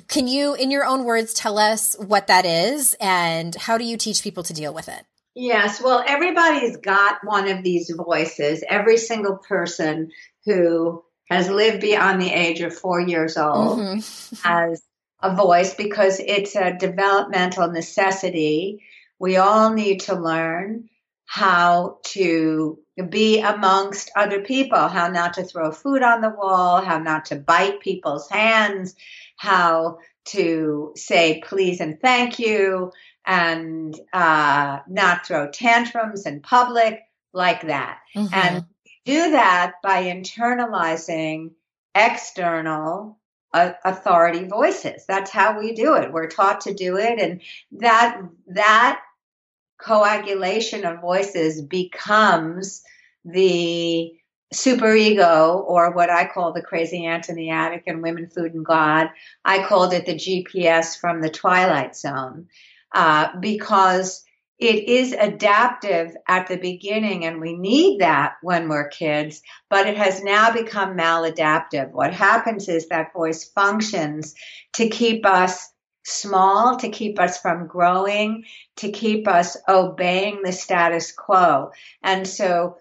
can 0.08 0.28
you, 0.28 0.56
in 0.56 0.72
your 0.72 0.86
own 0.86 1.04
words, 1.04 1.34
tell 1.34 1.58
us 1.58 1.96
what 2.00 2.28
that 2.28 2.46
is 2.46 2.96
and 3.00 3.54
how 3.56 3.78
do 3.78 3.84
you 3.84 3.98
teach 3.98 4.24
people 4.24 4.44
to 4.44 4.54
deal 4.54 4.74
with 4.74 4.88
it? 4.88 5.04
Yes, 5.36 5.82
well, 5.82 6.02
everybody's 6.08 6.78
got 6.78 7.18
one 7.24 7.50
of 7.50 7.62
these 7.62 7.90
voices. 7.90 8.64
Every 8.68 8.96
single 8.96 9.38
person 9.38 10.12
who 10.46 11.04
has 11.30 11.50
lived 11.50 11.82
beyond 11.82 12.22
the 12.22 12.32
age 12.32 12.62
of 12.62 12.78
four 12.78 13.00
years 13.00 13.38
old 13.38 13.80
Mhm. 13.80 14.42
has 14.44 14.84
a 15.22 15.36
voice 15.36 15.74
because 15.74 16.20
it's 16.20 16.56
a 16.56 16.74
developmental 16.74 17.72
necessity. 17.72 18.84
We 19.20 19.38
all 19.38 19.72
need 19.72 20.02
to 20.02 20.16
learn 20.16 20.90
how 21.26 21.98
to 22.04 22.78
be 23.10 23.40
amongst 23.40 24.12
other 24.16 24.42
people, 24.42 24.88
how 24.88 25.08
not 25.08 25.34
to 25.34 25.44
throw 25.44 25.72
food 25.72 26.04
on 26.04 26.22
the 26.22 26.30
wall, 26.30 26.82
how 26.82 27.00
not 27.00 27.26
to 27.26 27.36
bite 27.36 27.80
people's 27.80 28.30
hands, 28.30 28.96
how 29.38 29.98
to 30.26 30.94
say 30.96 31.42
please 31.46 31.80
and 31.82 32.00
thank 32.00 32.40
you, 32.40 32.92
and 33.26 34.00
uh, 34.14 34.80
not 34.88 35.26
throw 35.26 35.50
tantrums 35.50 36.26
in 36.26 36.42
public 36.42 37.02
like 37.34 37.68
that. 37.68 38.00
Mhm. 38.16 38.30
And 38.34 38.66
do 39.06 39.32
that 39.32 39.74
by 39.84 40.04
internalizing 40.04 41.52
external 41.94 43.20
uh, 43.54 43.72
authority 43.86 44.46
voices. 44.46 45.06
That's 45.08 45.32
how 45.32 45.60
we 45.60 45.74
do 45.74 45.96
it. 45.96 46.12
We're 46.12 46.28
taught 46.28 46.62
to 46.62 46.74
do 46.74 46.98
it, 46.98 47.20
and 47.20 47.42
that 47.80 48.22
that 48.48 49.02
coagulation 49.80 50.86
of 50.86 51.02
voices 51.02 51.62
becomes 51.62 52.82
the 53.24 54.12
superego, 54.54 55.64
or 55.66 55.92
what 55.92 56.10
I 56.10 56.28
call 56.28 56.54
the 56.54 56.62
crazy 56.62 57.06
aunt 57.06 57.30
in 57.30 57.36
the 57.36 57.50
attic 57.50 57.84
and 57.88 58.02
women, 58.02 58.28
food, 58.28 58.54
and 58.54 58.66
God. 58.66 59.10
I 59.44 59.66
called 59.66 59.94
it 59.94 60.06
the 60.06 60.16
GPS 60.16 61.00
from 61.00 61.22
the 61.22 61.30
Twilight 61.30 61.96
Zone 61.96 62.48
uh, 62.94 63.30
because 63.40 64.25
it 64.58 64.88
is 64.88 65.12
adaptive 65.12 66.16
at 66.28 66.48
the 66.48 66.58
beginning 66.58 67.26
and 67.26 67.42
we 67.42 67.58
need 67.58 68.00
that 68.00 68.36
when 68.42 68.70
we're 68.70 68.88
kids, 68.88 69.42
but 69.70 69.88
it 69.88 69.98
has 69.98 70.24
now 70.24 70.54
become 70.54 70.96
maladaptive. 70.96 71.92
What 71.92 72.14
happens 72.14 72.70
is 72.70 72.88
that 72.88 73.14
voice 73.14 73.44
functions 73.44 74.34
to 74.74 74.90
keep 74.90 75.26
us 75.26 75.70
small, 76.06 76.78
to 76.78 76.90
keep 76.90 77.20
us 77.20 77.40
from 77.40 77.68
growing, 77.68 78.46
to 78.78 78.92
keep 78.92 79.28
us 79.28 79.58
obeying 79.68 80.42
the 80.44 80.54
status 80.54 81.12
quo. 81.12 81.72
And 82.02 82.28
so 82.28 82.78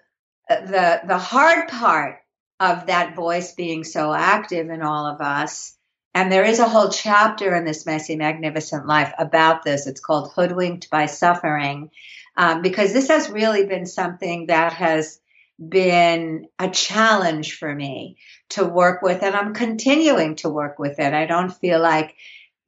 uh, 0.49 0.61
the, 0.67 1.01
the 1.07 1.19
hard 1.19 1.69
part 1.69 2.19
of 2.61 2.87
that 2.87 3.17
voice 3.17 3.55
being 3.55 3.83
so 3.83 4.13
active 4.13 4.69
in 4.69 4.83
all 4.83 5.07
of 5.07 5.21
us 5.21 5.77
and 6.15 6.31
there 6.31 6.45
is 6.45 6.61
a 6.61 6.69
whole 6.69 6.89
chapter 6.91 7.55
in 7.55 7.65
this 7.65 7.85
messy, 7.85 8.17
magnificent 8.17 8.87
life 8.87 9.13
about 9.19 9.65
this. 9.65 9.87
It's 9.87 10.01
called 10.01 10.33
Hoodwinked 10.33 10.89
by 10.91 11.07
Suffering, 11.07 11.91
um, 12.37 12.63
because 12.63 12.93
this 12.93 13.09
has 13.09 13.29
really 13.29 13.67
been 13.67 13.87
something 13.87 14.47
that 14.47 14.73
has 14.75 15.21
been 15.69 16.47
a 16.59 16.69
challenge 16.69 17.59
for 17.59 17.73
me 17.75 18.17
to 18.51 18.65
work 18.65 19.03
with, 19.03 19.23
and 19.23 19.35
I'm 19.35 19.55
continuing 19.55 20.37
to 20.37 20.49
work 20.49 20.79
with 20.79 20.99
it. 20.99 21.15
I 21.15 21.27
don't 21.27 21.51
feel 21.51 21.81
like 21.81 22.15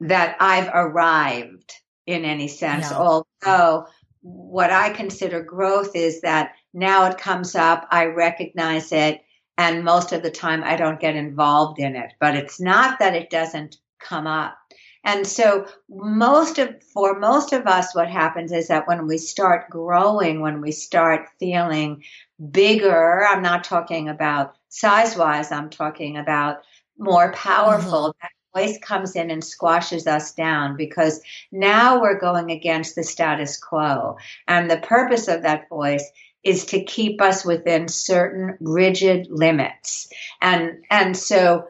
that 0.01 0.37
I've 0.41 0.71
arrived 0.73 1.73
in 2.07 2.25
any 2.25 2.49
sense, 2.49 2.91
No. 2.91 3.25
although 3.45 3.87
what 4.23 4.71
I 4.71 4.91
consider 4.91 5.43
growth 5.43 5.95
is 5.95 6.21
that 6.23 6.53
now 6.75 7.07
it 7.07 7.19
comes 7.19 7.55
up, 7.55 7.87
I 7.91 8.07
recognize 8.07 8.93
it, 8.93 9.21
and 9.59 9.85
most 9.85 10.13
of 10.13 10.23
the 10.23 10.31
time 10.31 10.63
I 10.65 10.77
don't 10.77 11.01
get 11.01 11.17
involved 11.17 11.79
in 11.79 11.97
it. 11.97 12.13
But 12.21 12.37
it's 12.37 12.61
not 12.61 12.99
that 12.99 13.15
it 13.15 13.31
doesn't 13.31 13.79
come 13.99 14.27
up. 14.27 14.57
And 15.05 15.25
so 15.25 15.67
most 15.89 16.59
of 16.59 16.83
for 16.83 17.19
most 17.19 17.53
of 17.53 17.67
us 17.67 17.95
what 17.95 18.09
happens 18.09 18.51
is 18.51 18.67
that 18.69 18.89
when 18.89 19.07
we 19.07 19.19
start 19.19 19.71
growing, 19.71 20.41
when 20.41 20.61
we 20.61 20.73
start 20.73 21.29
feeling 21.39 22.03
bigger, 22.51 23.25
I'm 23.25 23.41
not 23.41 23.63
talking 23.63 24.09
about 24.09 24.57
size-wise, 24.69 25.53
I'm 25.53 25.71
talking 25.71 26.17
about 26.17 26.59
more 26.99 27.33
powerful. 27.33 28.09
Mm-hmm. 28.09 28.19
That 28.21 28.33
voice 28.61 28.79
comes 28.79 29.15
in 29.15 29.31
and 29.31 29.45
squashes 29.45 30.09
us 30.09 30.35
down 30.35 30.77
because 30.77 31.21
now 31.53 32.01
we're 32.01 32.19
going 32.19 32.51
against 32.51 32.97
the 32.97 33.05
status 33.05 33.57
quo. 33.57 34.17
And 34.49 34.69
the 34.69 34.79
purpose 34.79 35.29
of 35.29 35.43
that 35.43 35.69
voice 35.69 36.11
is 36.47 36.67
to 36.67 36.85
keep 36.85 37.21
us 37.21 37.45
within 37.45 37.89
certain 37.89 38.57
rigid 38.61 39.27
limits. 39.31 40.09
And, 40.41 40.85
and 40.91 41.17
so 41.17 41.67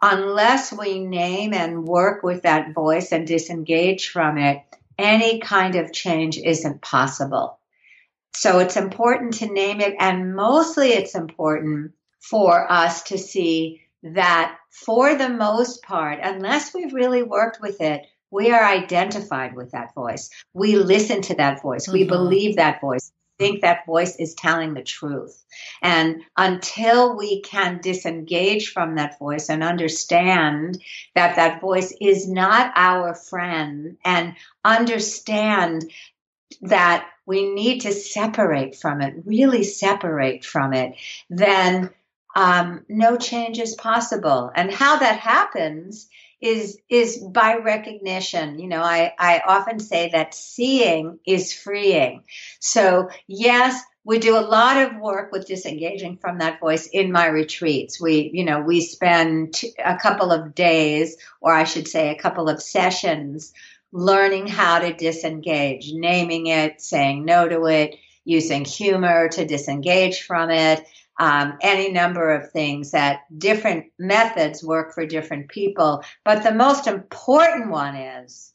unless 0.00 0.72
we 0.72 1.00
name 1.04 1.52
and 1.52 1.84
work 1.84 2.22
with 2.22 2.42
that 2.42 2.72
voice 2.74 3.12
and 3.12 3.26
disengage 3.26 4.08
from 4.10 4.38
it, 4.38 4.62
any 4.98 5.40
kind 5.40 5.76
of 5.76 5.92
change 5.92 6.38
isn't 6.38 6.82
possible. 6.82 7.58
So 8.34 8.60
it's 8.60 8.76
important 8.76 9.34
to 9.34 9.52
name 9.52 9.80
it. 9.80 9.94
And 9.98 10.34
mostly 10.34 10.90
it's 10.90 11.14
important 11.14 11.92
for 12.20 12.70
us 12.70 13.02
to 13.04 13.18
see 13.18 13.82
that 14.02 14.56
for 14.70 15.14
the 15.14 15.28
most 15.28 15.82
part, 15.82 16.20
unless 16.22 16.72
we've 16.72 16.94
really 16.94 17.22
worked 17.22 17.60
with 17.60 17.80
it, 17.80 18.06
we 18.30 18.52
are 18.52 18.64
identified 18.64 19.56
with 19.56 19.72
that 19.72 19.94
voice. 19.94 20.30
We 20.54 20.76
listen 20.76 21.22
to 21.22 21.34
that 21.36 21.62
voice. 21.62 21.88
We 21.88 22.04
Mhm. 22.04 22.08
believe 22.08 22.56
that 22.56 22.80
voice. 22.80 23.10
Think 23.40 23.62
that 23.62 23.86
voice 23.86 24.16
is 24.16 24.34
telling 24.34 24.74
the 24.74 24.82
truth. 24.82 25.42
And 25.80 26.20
until 26.36 27.16
we 27.16 27.40
can 27.40 27.80
disengage 27.80 28.70
from 28.72 28.96
that 28.96 29.18
voice 29.18 29.48
and 29.48 29.64
understand 29.64 30.82
that 31.14 31.36
that 31.36 31.62
voice 31.62 31.94
is 32.02 32.28
not 32.28 32.70
our 32.76 33.14
friend 33.14 33.96
and 34.04 34.36
understand 34.62 35.90
that 36.60 37.08
we 37.24 37.50
need 37.50 37.80
to 37.80 37.92
separate 37.92 38.76
from 38.76 39.00
it, 39.00 39.14
really 39.24 39.64
separate 39.64 40.44
from 40.44 40.74
it, 40.74 40.96
then 41.30 41.88
um, 42.36 42.84
no 42.90 43.16
change 43.16 43.58
is 43.58 43.74
possible. 43.74 44.50
And 44.54 44.70
how 44.70 44.98
that 44.98 45.18
happens 45.18 46.08
is 46.40 46.78
is 46.88 47.18
by 47.18 47.56
recognition. 47.56 48.58
You 48.58 48.68
know, 48.68 48.82
I, 48.82 49.12
I 49.18 49.42
often 49.46 49.78
say 49.78 50.10
that 50.12 50.34
seeing 50.34 51.18
is 51.26 51.52
freeing. 51.52 52.24
So 52.60 53.10
yes, 53.26 53.82
we 54.04 54.18
do 54.18 54.36
a 54.36 54.40
lot 54.40 54.78
of 54.78 54.96
work 54.98 55.30
with 55.30 55.46
disengaging 55.46 56.16
from 56.16 56.38
that 56.38 56.60
voice 56.60 56.86
in 56.86 57.12
my 57.12 57.26
retreats. 57.26 58.00
We, 58.00 58.30
you 58.32 58.44
know, 58.44 58.60
we 58.60 58.80
spend 58.80 59.60
a 59.84 59.96
couple 59.96 60.32
of 60.32 60.54
days, 60.54 61.16
or 61.40 61.52
I 61.52 61.64
should 61.64 61.86
say, 61.86 62.10
a 62.10 62.18
couple 62.18 62.48
of 62.48 62.62
sessions 62.62 63.52
learning 63.92 64.46
how 64.46 64.78
to 64.78 64.94
disengage, 64.94 65.92
naming 65.92 66.46
it, 66.46 66.80
saying 66.80 67.24
no 67.24 67.48
to 67.48 67.66
it, 67.66 67.96
using 68.24 68.64
humor 68.64 69.28
to 69.28 69.44
disengage 69.44 70.22
from 70.22 70.50
it, 70.50 70.84
um, 71.20 71.58
any 71.60 71.92
number 71.92 72.34
of 72.34 72.50
things 72.50 72.92
that 72.92 73.20
different 73.36 73.92
methods 73.98 74.64
work 74.64 74.94
for 74.94 75.04
different 75.04 75.50
people. 75.50 76.02
But 76.24 76.42
the 76.42 76.54
most 76.54 76.86
important 76.86 77.70
one 77.70 77.94
is 77.94 78.54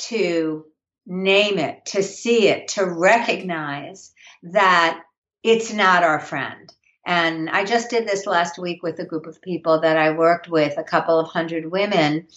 to 0.00 0.66
name 1.06 1.58
it, 1.58 1.86
to 1.86 2.02
see 2.02 2.48
it, 2.48 2.68
to 2.68 2.84
recognize 2.84 4.12
that 4.42 5.02
it's 5.42 5.72
not 5.72 6.04
our 6.04 6.20
friend. 6.20 6.70
And 7.06 7.48
I 7.48 7.64
just 7.64 7.88
did 7.88 8.06
this 8.06 8.26
last 8.26 8.58
week 8.58 8.82
with 8.82 8.98
a 8.98 9.06
group 9.06 9.26
of 9.26 9.40
people 9.40 9.80
that 9.80 9.96
I 9.96 10.10
worked 10.10 10.50
with, 10.50 10.76
a 10.76 10.84
couple 10.84 11.18
of 11.18 11.28
hundred 11.28 11.70
women. 11.70 12.28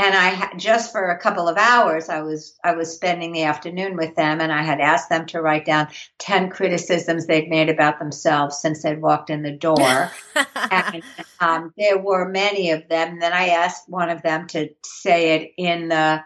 And 0.00 0.14
I 0.14 0.54
just 0.56 0.92
for 0.92 1.10
a 1.10 1.18
couple 1.18 1.48
of 1.48 1.56
hours, 1.56 2.08
I 2.08 2.22
was 2.22 2.56
I 2.62 2.72
was 2.72 2.94
spending 2.94 3.32
the 3.32 3.42
afternoon 3.42 3.96
with 3.96 4.14
them, 4.14 4.40
and 4.40 4.52
I 4.52 4.62
had 4.62 4.80
asked 4.80 5.08
them 5.08 5.26
to 5.26 5.42
write 5.42 5.64
down 5.64 5.88
ten 6.18 6.50
criticisms 6.50 7.26
they'd 7.26 7.48
made 7.48 7.68
about 7.68 7.98
themselves 7.98 8.60
since 8.60 8.82
they'd 8.82 9.02
walked 9.02 9.28
in 9.28 9.42
the 9.42 9.50
door. 9.50 10.12
and 10.70 11.02
um, 11.40 11.74
there 11.76 11.98
were 11.98 12.28
many 12.28 12.70
of 12.70 12.88
them. 12.88 13.14
And 13.14 13.22
then 13.22 13.32
I 13.32 13.48
asked 13.48 13.88
one 13.88 14.08
of 14.08 14.22
them 14.22 14.46
to 14.48 14.68
say 14.84 15.34
it 15.34 15.52
in 15.56 15.88
the 15.88 16.22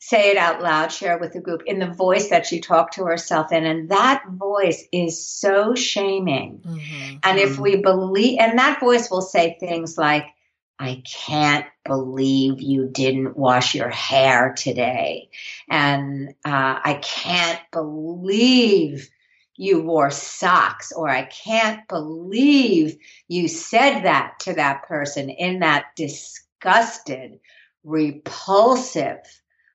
say 0.00 0.30
it 0.30 0.38
out 0.38 0.62
loud, 0.62 0.90
share 0.90 1.16
it 1.16 1.20
with 1.20 1.34
the 1.34 1.40
group 1.40 1.62
in 1.66 1.78
the 1.78 1.92
voice 1.92 2.30
that 2.30 2.46
she 2.46 2.60
talked 2.60 2.94
to 2.94 3.04
herself 3.04 3.52
in. 3.52 3.66
And 3.66 3.90
that 3.90 4.24
voice 4.28 4.82
is 4.92 5.26
so 5.26 5.74
shaming. 5.74 6.62
Mm-hmm. 6.66 7.16
And 7.22 7.38
if 7.38 7.58
we 7.58 7.76
believe, 7.76 8.38
and 8.40 8.58
that 8.58 8.80
voice 8.80 9.10
will 9.10 9.20
say 9.20 9.58
things 9.60 9.98
like, 9.98 10.24
I 10.80 11.02
can't 11.04 11.66
believe 11.84 12.62
you 12.62 12.88
didn't 12.88 13.36
wash 13.36 13.74
your 13.74 13.90
hair 13.90 14.54
today. 14.56 15.28
And 15.68 16.30
uh, 16.42 16.80
I 16.82 17.00
can't 17.02 17.60
believe 17.70 19.10
you 19.56 19.82
wore 19.82 20.10
socks, 20.10 20.90
or 20.90 21.06
I 21.10 21.24
can't 21.24 21.86
believe 21.86 22.96
you 23.28 23.46
said 23.46 24.04
that 24.04 24.38
to 24.40 24.54
that 24.54 24.84
person 24.84 25.28
in 25.28 25.58
that 25.58 25.88
disgusted, 25.96 27.40
repulsive, 27.84 29.18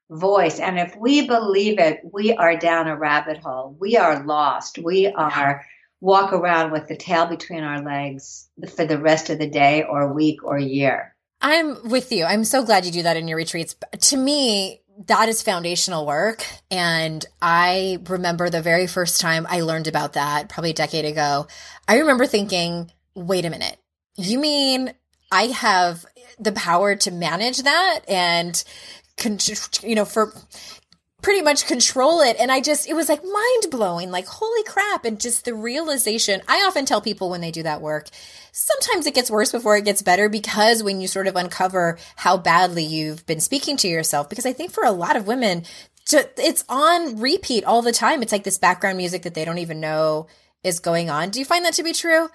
voice. 0.10 0.60
And 0.60 0.80
if 0.80 0.96
we 0.96 1.28
believe 1.28 1.78
it, 1.78 2.00
we 2.12 2.34
are 2.34 2.58
down 2.58 2.88
a 2.88 2.98
rabbit 2.98 3.38
hole. 3.38 3.76
We 3.80 3.96
are 3.96 4.26
lost. 4.26 4.80
We 4.80 5.08
are 5.08 5.64
walk 6.06 6.34
around 6.34 6.72
with 6.72 6.88
the 6.88 6.96
tail 6.96 7.26
between 7.26 7.64
our 7.64 7.82
legs 7.82 8.48
for 8.76 8.86
the 8.86 9.00
rest 9.00 9.32
of 9.32 9.40
the 9.40 9.50
day 9.50 9.84
or 9.84 10.14
week 10.14 10.44
or 10.44 10.60
year. 10.60 11.16
I'm 11.42 11.90
with 11.90 12.12
you. 12.12 12.26
I'm 12.26 12.44
so 12.44 12.64
glad 12.64 12.86
you 12.86 12.92
do 12.92 13.04
that 13.04 13.18
in 13.18 13.28
your 13.28 13.38
retreats. 13.38 13.76
To 14.00 14.18
me, 14.18 14.82
that 15.08 15.30
is 15.30 15.42
foundational 15.42 16.06
work. 16.06 16.46
And 16.70 17.26
I 17.42 17.98
remember 18.08 18.52
the 18.52 18.62
very 18.62 18.86
first 18.86 19.20
time 19.20 19.48
I 19.50 19.62
learned 19.62 19.88
about 19.88 20.14
that, 20.14 20.48
probably 20.48 20.70
a 20.70 20.76
decade 20.76 21.06
ago. 21.06 21.48
I 21.88 21.98
remember 21.98 22.28
thinking, 22.28 22.92
wait 23.16 23.46
a 23.46 23.50
minute, 23.50 23.78
you 24.16 24.38
mean 24.38 24.94
I 25.32 25.48
have 25.48 26.06
the 26.40 26.52
power 26.52 26.96
to 26.98 27.12
manage 27.12 27.64
that 27.64 28.02
and 28.08 28.64
you 29.82 29.96
know, 29.96 30.06
for 30.06 30.34
pretty 31.26 31.42
much 31.42 31.66
control 31.66 32.22
it. 32.22 32.38
And 32.40 32.52
I 32.52 32.62
just, 32.62 32.88
it 32.88 32.94
was 32.94 33.10
like 33.10 33.24
mind 33.24 33.72
blowing, 33.72 34.12
like, 34.12 34.28
holy 34.28 34.62
crap. 34.62 35.06
And 35.06 35.20
just 35.20 35.44
the 35.44 35.56
realization. 35.56 36.40
I 36.48 36.64
often 36.68 36.86
tell 36.86 37.02
people 37.02 37.32
when 37.32 37.42
they 37.42 37.50
do 37.50 37.64
that 37.64 37.82
work, 37.82 38.10
sometimes 38.52 39.08
it 39.08 39.16
gets 39.16 39.32
worse 39.32 39.52
before 39.52 39.76
it 39.76 39.86
gets 39.86 40.04
better 40.04 40.30
because 40.30 40.84
when 40.84 41.02
you 41.02 41.08
sort 41.08 41.26
of 41.26 41.36
uncover 41.36 41.98
how 42.16 42.38
badly 42.38 42.84
you've 42.84 43.26
been 43.26 43.40
speaking 43.40 43.76
to 43.78 43.88
yourself, 43.88 44.30
because 44.30 44.46
I 44.46 44.54
think 44.54 44.70
for 44.70 44.84
a 44.84 44.92
lot 44.92 45.16
of 45.16 45.26
women, 45.26 45.64
it's 46.12 46.64
on 46.70 47.20
repeat 47.20 47.64
all 47.64 47.82
the 47.82 47.92
time. 47.92 48.22
It's 48.22 48.32
like 48.32 48.44
this 48.44 48.60
background 48.60 48.98
music 48.98 49.24
that 49.24 49.34
they 49.34 49.46
don't 49.46 49.58
even 49.58 49.80
know 49.80 50.28
is 50.64 50.80
going 50.80 51.10
on. 51.10 51.32
Do 51.32 51.40
you 51.40 51.46
find 51.46 51.66
that 51.66 51.74
to 51.74 51.84
be 51.84 51.94
true? 51.94 52.30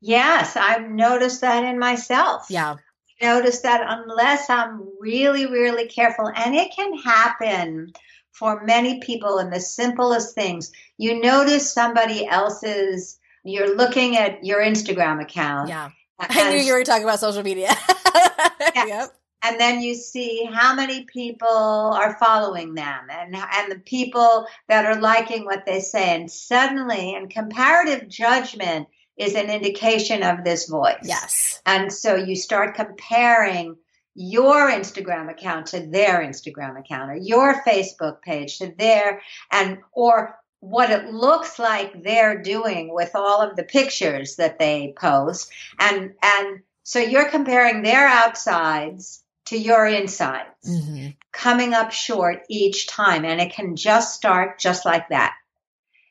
Yes, 0.00 0.56
I've 0.56 0.88
noticed 0.88 1.40
that 1.40 1.64
in 1.64 1.80
myself. 1.80 2.46
Yeah 2.50 2.76
notice 3.22 3.60
that 3.60 3.84
unless 3.86 4.48
I'm 4.50 4.88
really, 5.00 5.46
really 5.46 5.86
careful, 5.86 6.30
and 6.34 6.54
it 6.54 6.72
can 6.74 6.96
happen 6.98 7.92
for 8.32 8.64
many 8.64 9.00
people 9.00 9.38
in 9.38 9.50
the 9.50 9.60
simplest 9.60 10.34
things, 10.34 10.72
you 10.98 11.20
notice 11.20 11.72
somebody 11.72 12.26
else's, 12.26 13.18
you're 13.44 13.76
looking 13.76 14.16
at 14.16 14.44
your 14.44 14.60
Instagram 14.60 15.20
account. 15.20 15.68
Yeah. 15.68 15.90
I 16.18 16.50
knew 16.50 16.58
you 16.58 16.74
were 16.74 16.84
talking 16.84 17.04
about 17.04 17.20
social 17.20 17.42
media. 17.42 17.74
yeah. 18.74 18.86
Yep. 18.86 19.16
And 19.42 19.58
then 19.58 19.80
you 19.80 19.94
see 19.94 20.44
how 20.52 20.74
many 20.74 21.04
people 21.04 21.48
are 21.48 22.18
following 22.18 22.74
them 22.74 23.06
and, 23.10 23.34
and 23.34 23.72
the 23.72 23.78
people 23.78 24.46
that 24.68 24.84
are 24.84 25.00
liking 25.00 25.46
what 25.46 25.64
they 25.64 25.80
say. 25.80 26.14
And 26.14 26.30
suddenly, 26.30 27.14
in 27.14 27.28
comparative 27.28 28.06
judgment, 28.08 28.88
is 29.20 29.34
an 29.34 29.50
indication 29.50 30.22
of 30.22 30.44
this 30.44 30.66
voice. 30.66 31.04
Yes. 31.04 31.60
And 31.66 31.92
so 31.92 32.16
you 32.16 32.34
start 32.34 32.74
comparing 32.74 33.76
your 34.14 34.70
Instagram 34.70 35.30
account 35.30 35.66
to 35.66 35.86
their 35.86 36.20
Instagram 36.20 36.78
account 36.80 37.10
or 37.10 37.16
your 37.16 37.62
Facebook 37.62 38.22
page 38.22 38.58
to 38.58 38.74
their 38.76 39.20
and 39.52 39.78
or 39.92 40.36
what 40.60 40.90
it 40.90 41.12
looks 41.12 41.58
like 41.58 42.02
they're 42.02 42.42
doing 42.42 42.92
with 42.92 43.12
all 43.14 43.40
of 43.40 43.56
the 43.56 43.62
pictures 43.62 44.36
that 44.36 44.58
they 44.58 44.92
post 44.98 45.50
and 45.78 46.12
and 46.22 46.60
so 46.82 46.98
you're 46.98 47.30
comparing 47.30 47.82
their 47.82 48.06
outsides 48.06 49.22
to 49.46 49.56
your 49.56 49.86
insides 49.86 50.68
mm-hmm. 50.68 51.08
coming 51.32 51.72
up 51.72 51.92
short 51.92 52.42
each 52.50 52.88
time 52.88 53.24
and 53.24 53.40
it 53.40 53.52
can 53.52 53.74
just 53.74 54.14
start 54.14 54.58
just 54.58 54.84
like 54.84 55.08
that 55.08 55.34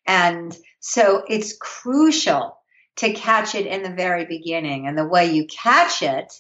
and 0.08 0.58
so 0.80 1.24
it's 1.28 1.56
crucial 1.58 2.59
to 3.00 3.14
catch 3.14 3.56
it 3.56 3.66
in 3.66 3.82
the 3.82 3.90
very 3.90 4.26
beginning. 4.26 4.88
And 4.88 4.98
the 4.98 5.08
way 5.08 5.32
you 5.32 5.46
catch 5.48 6.02
it 6.02 6.34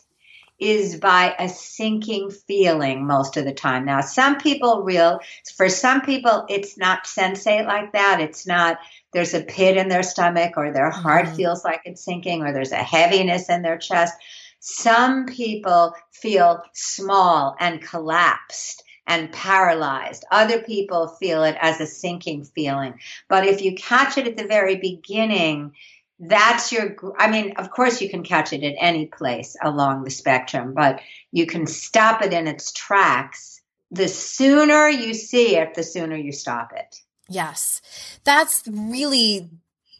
is 0.59 0.97
by 0.97 1.33
a 1.39 1.47
sinking 1.47 2.31
feeling 2.31 3.07
most 3.07 3.37
of 3.37 3.45
the 3.45 3.53
time. 3.53 3.85
Now, 3.85 4.01
some 4.01 4.37
people 4.37 4.83
real, 4.83 5.21
for 5.55 5.69
some 5.69 6.01
people, 6.01 6.45
it's 6.49 6.77
not 6.77 7.05
sensate 7.05 7.65
like 7.65 7.93
that. 7.93 8.19
It's 8.19 8.45
not, 8.45 8.77
there's 9.13 9.33
a 9.33 9.41
pit 9.41 9.77
in 9.77 9.87
their 9.87 10.03
stomach 10.03 10.55
or 10.57 10.73
their 10.73 10.89
heart 10.89 11.27
mm-hmm. 11.27 11.35
feels 11.35 11.63
like 11.63 11.81
it's 11.85 12.03
sinking 12.03 12.43
or 12.43 12.51
there's 12.51 12.73
a 12.73 12.75
heaviness 12.75 13.47
in 13.47 13.61
their 13.61 13.77
chest. 13.77 14.13
Some 14.59 15.27
people 15.27 15.95
feel 16.11 16.61
small 16.73 17.55
and 17.57 17.81
collapsed 17.81 18.83
and 19.07 19.31
paralyzed. 19.31 20.25
Other 20.29 20.61
people 20.61 21.07
feel 21.07 21.45
it 21.45 21.55
as 21.61 21.79
a 21.79 21.87
sinking 21.87 22.43
feeling. 22.43 22.95
But 23.29 23.47
if 23.47 23.61
you 23.61 23.75
catch 23.75 24.17
it 24.17 24.27
at 24.27 24.35
the 24.35 24.45
very 24.45 24.75
beginning, 24.75 25.71
that's 26.19 26.71
your 26.71 26.95
i 27.17 27.29
mean 27.29 27.53
of 27.57 27.71
course 27.71 28.01
you 28.01 28.09
can 28.09 28.23
catch 28.23 28.51
it 28.51 28.63
at 28.63 28.75
any 28.77 29.05
place 29.05 29.55
along 29.63 30.03
the 30.03 30.11
spectrum 30.11 30.73
but 30.73 30.99
you 31.31 31.45
can 31.45 31.65
stop 31.65 32.21
it 32.21 32.33
in 32.33 32.45
its 32.47 32.73
tracks 32.73 33.59
the 33.91 34.07
sooner 34.07 34.87
you 34.87 35.13
see 35.13 35.55
it 35.55 35.73
the 35.73 35.83
sooner 35.83 36.15
you 36.15 36.31
stop 36.31 36.71
it. 36.75 37.01
Yes. 37.27 37.81
That's 38.23 38.63
really 38.67 39.49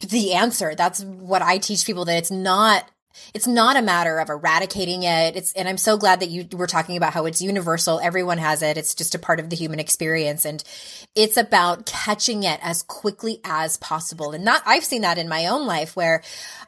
the 0.00 0.32
answer. 0.34 0.74
That's 0.74 1.02
what 1.04 1.42
i 1.42 1.58
teach 1.58 1.84
people 1.84 2.04
that 2.06 2.16
it's 2.16 2.30
not 2.30 2.90
it's 3.34 3.46
not 3.46 3.76
a 3.76 3.82
matter 3.82 4.18
of 4.18 4.28
eradicating 4.28 5.02
it. 5.02 5.36
It's, 5.36 5.52
and 5.52 5.68
I'm 5.68 5.78
so 5.78 5.96
glad 5.96 6.20
that 6.20 6.30
you 6.30 6.46
were 6.52 6.66
talking 6.66 6.96
about 6.96 7.12
how 7.12 7.26
it's 7.26 7.42
universal. 7.42 8.00
Everyone 8.00 8.38
has 8.38 8.62
it. 8.62 8.76
It's 8.76 8.94
just 8.94 9.14
a 9.14 9.18
part 9.18 9.40
of 9.40 9.50
the 9.50 9.56
human 9.56 9.80
experience. 9.80 10.44
And 10.44 10.62
it's 11.14 11.36
about 11.36 11.86
catching 11.86 12.42
it 12.42 12.60
as 12.62 12.82
quickly 12.82 13.40
as 13.44 13.76
possible. 13.76 14.32
And 14.32 14.44
not, 14.44 14.62
I've 14.66 14.84
seen 14.84 15.02
that 15.02 15.18
in 15.18 15.28
my 15.28 15.46
own 15.46 15.66
life 15.66 15.96
where 15.96 16.22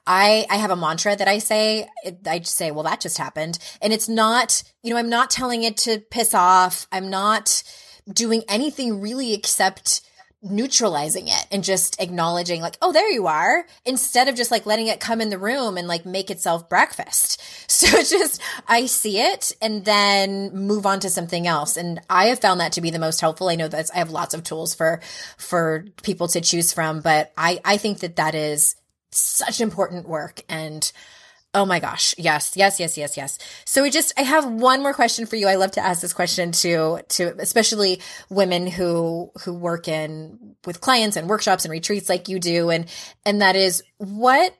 I, 0.07 0.47
I 0.51 0.57
have 0.57 0.71
a 0.71 0.77
mantra 0.77 1.17
that 1.17 1.29
I 1.29 1.39
say, 1.39 1.89
I 2.27 2.39
just 2.39 2.57
say, 2.57 2.71
well, 2.71 2.85
that 2.85 3.01
just 3.01 3.19
happened. 3.19 3.59
And 3.81 3.93
it's 3.93 4.09
not, 4.09 4.63
you 4.83 4.93
know, 4.93 4.99
I'm 4.99 5.11
not 5.11 5.31
telling 5.31 5.63
it 5.63 5.77
to 5.79 5.99
piss 5.99 6.35
off. 6.35 6.87
I'm 6.91 7.11
not 7.11 7.63
doing 8.13 8.43
anything 8.49 9.01
really 9.01 9.33
except 9.33 10.03
neutralizing 10.43 11.29
it 11.29 11.47
and 11.53 11.63
just 11.63 12.01
acknowledging 12.01 12.61
like 12.61 12.77
oh 12.83 12.93
there 12.93 13.11
you 13.11 13.29
are 13.29 13.65
instead 13.85 14.27
of 14.27 14.35
just 14.35 14.51
like 14.51 14.67
letting 14.67 14.89
it 14.89 14.99
come 14.99 15.21
in 15.21 15.31
the 15.31 15.39
room 15.39 15.77
and 15.79 15.87
like 15.87 16.05
make 16.05 16.31
itself 16.31 16.69
breakfast. 16.69 17.41
So 17.73 17.89
just 18.03 18.41
i 18.69 18.87
see 18.87 19.19
it 19.19 19.53
and 19.61 19.85
then 19.85 20.55
move 20.55 20.87
on 20.87 21.01
to 21.01 21.11
something 21.11 21.47
else. 21.47 21.77
And 21.77 22.01
i 22.09 22.27
have 22.27 22.41
found 22.41 22.61
that 22.61 22.73
to 22.73 22.81
be 22.81 22.91
the 22.91 22.99
most 22.99 23.21
helpful. 23.21 23.49
I 23.49 23.57
know 23.57 23.69
that 23.69 23.91
i 23.95 23.99
have 23.99 24.11
lots 24.11 24.35
of 24.35 24.45
tools 24.45 24.75
for 24.75 25.01
for 25.37 25.87
people 26.03 26.29
to 26.29 26.41
choose 26.41 26.73
from 26.73 27.01
but 27.01 27.33
i 27.37 27.61
i 27.65 27.77
think 27.77 28.01
that 28.01 28.17
that 28.17 28.35
is 28.35 28.77
such 29.11 29.61
important 29.61 30.09
work 30.09 30.43
and 30.49 30.93
Oh 31.55 31.67
my 31.67 31.81
gosh. 31.81 32.15
Yes. 32.17 32.57
Yes. 32.57 32.81
Yes. 32.81 32.97
Yes. 32.97 33.17
Yes. 33.17 33.39
So 33.67 33.83
we 33.83 33.91
just, 33.91 34.13
I 34.19 34.23
have 34.23 34.51
one 34.51 34.83
more 34.83 34.95
question 34.95 35.27
for 35.27 35.37
you. 35.37 35.49
I 35.49 35.57
love 35.57 35.73
to 35.73 35.85
ask 35.85 36.01
this 36.01 36.15
question 36.15 36.53
to, 36.53 37.01
to 37.11 37.35
especially 37.39 38.01
women 38.31 38.67
who, 38.67 39.31
who 39.45 39.53
work 39.53 39.87
in 39.87 40.57
with 40.65 40.81
clients 40.81 41.17
and 41.17 41.29
workshops 41.29 41.65
and 41.65 41.73
retreats 41.73 42.09
like 42.09 42.29
you 42.29 42.39
do. 42.39 42.71
And, 42.71 42.87
and 43.27 43.43
that 43.43 43.55
is 43.55 43.83
what, 43.99 44.57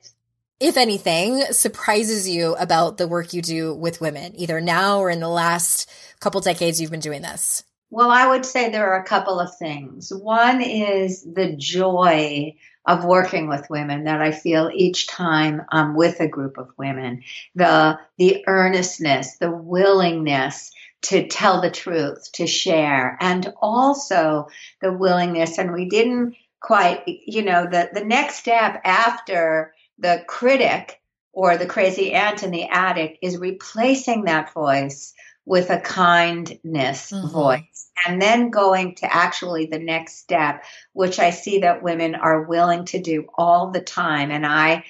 if 0.61 0.77
anything, 0.77 1.41
surprises 1.53 2.29
you 2.29 2.55
about 2.57 2.99
the 2.99 3.09
work 3.09 3.33
you 3.33 3.41
do 3.41 3.75
with 3.75 4.03
women, 4.03 4.33
either 4.37 4.61
now 4.61 4.99
or 4.99 5.09
in 5.09 5.21
the 5.21 5.29
last 5.29 5.91
couple 6.21 6.43
decades 6.43 6.79
you've 6.79 6.91
been 6.91 7.01
doing 7.01 7.23
this? 7.23 7.65
Well, 7.91 8.11
I 8.11 8.27
would 8.27 8.47
say 8.47 8.71
there 8.71 8.93
are 8.93 9.01
a 9.01 9.05
couple 9.05 9.41
of 9.41 9.57
things. 9.57 10.13
One 10.15 10.63
is 10.63 11.23
the 11.25 11.55
joy 11.57 12.55
of 12.85 13.05
working 13.05 13.49
with 13.49 13.71
women 13.71 14.05
that 14.05 14.21
I 14.21 14.33
feel 14.33 14.71
each 14.75 15.07
time 15.07 15.63
I'm 15.71 15.95
with 15.95 16.21
a 16.21 16.29
group 16.29 16.59
of 16.59 16.71
women. 16.77 17.23
The, 17.55 17.99
the 18.19 18.45
earnestness, 18.47 19.39
the 19.39 19.51
willingness 19.51 20.73
to 21.03 21.27
tell 21.27 21.61
the 21.61 21.71
truth, 21.71 22.31
to 22.33 22.47
share, 22.47 23.17
and 23.21 23.53
also 23.61 24.49
the 24.81 24.93
willingness. 24.93 25.59
And 25.59 25.73
we 25.73 25.89
didn't 25.89 26.37
quite, 26.61 27.03
you 27.07 27.43
know, 27.43 27.65
the, 27.65 27.91
the 27.93 28.05
next 28.05 28.37
step 28.37 28.81
after 28.85 29.75
the 29.99 30.25
critic 30.27 31.01
or 31.33 31.57
the 31.57 31.67
crazy 31.67 32.13
aunt 32.13 32.43
in 32.43 32.51
the 32.51 32.69
attic 32.69 33.19
is 33.23 33.39
replacing 33.39 34.25
that 34.25 34.53
voice 34.53 35.15
with 35.45 35.71
a 35.71 35.81
kindness 35.81 37.11
Mhm. 37.13 37.31
voice. 37.31 37.91
And 38.07 38.21
then 38.23 38.51
going 38.51 38.95
to 38.97 39.15
actually 39.15 39.67
the 39.67 39.79
next 39.79 40.19
step 40.19 40.65
which 40.93 41.19
i 41.19 41.31
see 41.31 41.59
that 41.61 41.83
women 41.83 42.15
are 42.15 42.43
willing 42.43 42.85
to 42.87 43.01
do 43.01 43.27
all 43.37 43.71
the 43.71 43.81
time. 43.81 44.31
And 44.31 44.47
i 44.47 44.85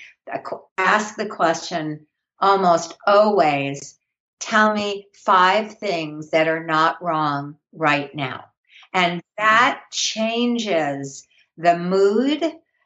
ask 0.78 1.16
the 1.16 1.26
question 1.26 2.07
almost 2.40 2.96
always 3.07 3.98
tell 4.40 4.72
me 4.74 5.07
five 5.14 5.78
things 5.78 6.30
that 6.30 6.48
are 6.48 6.64
not 6.64 7.03
wrong 7.03 7.57
right 7.72 8.14
now. 8.14 8.44
And 8.92 9.22
that 9.38 9.82
changes 9.92 11.26
the 11.57 11.76
mood 11.78 12.42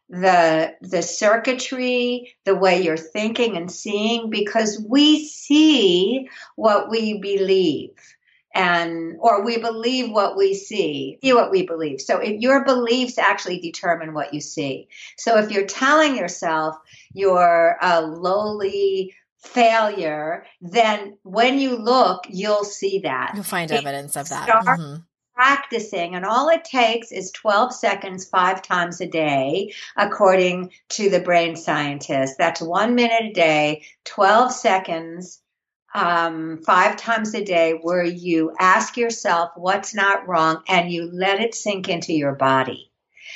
the 0.09 0.75
the 0.83 1.03
circuitry 1.03 2.35
the 2.45 2.55
way 2.55 2.81
you're 2.83 2.97
thinking 2.97 3.57
and 3.57 3.71
seeing 3.71 4.31
because 4.31 4.85
we 4.89 5.25
see 5.27 6.29
what 6.55 6.89
we 6.91 7.19
believe 7.19 7.91
and 8.55 9.17
or 9.19 9.45
we 9.45 9.59
believe 9.59 10.11
what 10.11 10.37
we 10.37 10.55
see 10.55 11.19
see 11.23 11.33
what 11.33 11.51
we 11.51 11.67
believe 11.67 12.01
so 12.01 12.19
if 12.19 12.41
your 12.41 12.65
beliefs 12.65 13.19
actually 13.19 13.59
determine 13.59 14.15
what 14.15 14.33
you 14.33 14.41
see 14.41 14.87
so 15.17 15.39
if 15.39 15.51
you're 15.51 15.67
telling 15.67 16.17
yourself 16.17 16.77
you're 17.13 17.77
a 17.83 18.01
lowly 18.01 19.13
failure 19.39 20.45
then 20.61 21.19
when 21.25 21.59
you 21.59 21.77
look 21.77 22.25
you'll 22.29 22.65
see 22.65 23.01
that 23.01 23.33
You'll 23.35 23.43
find 23.43 23.71
It- 23.71 23.79
evidence 23.79 24.17
of 24.17 24.29
that. 24.29 24.45
start 24.45 24.79
Mhm. 24.79 25.03
Practicing 25.37 26.15
and 26.15 26.25
all 26.25 26.49
it 26.49 26.65
takes 26.65 27.13
is 27.13 27.31
12 27.33 27.75
seconds 27.75 28.25
five 28.27 28.63
times 28.63 29.01
a 29.03 29.07
day 29.07 29.73
according 29.97 30.73
to 30.89 31.11
the 31.11 31.21
brain 31.21 31.55
scientists 31.55 32.37
that's 32.39 32.63
one 32.63 32.95
minute 32.95 33.31
a 33.31 33.33
day 33.33 33.85
12 34.05 34.51
seconds 34.51 35.41
um, 35.95 36.63
five 36.65 36.97
times 36.97 37.35
a 37.35 37.45
day 37.45 37.79
where 37.81 38.05
you 38.05 38.53
ask 38.59 38.97
yourself 38.97 39.51
what's 39.57 39.95
not 39.95 40.27
wrong 40.27 40.63
and 40.69 40.91
you 40.91 41.11
let 41.13 41.41
it 41.41 41.55
sink 41.55 41.89
into 41.89 42.13
your 42.13 42.35
body 42.35 42.91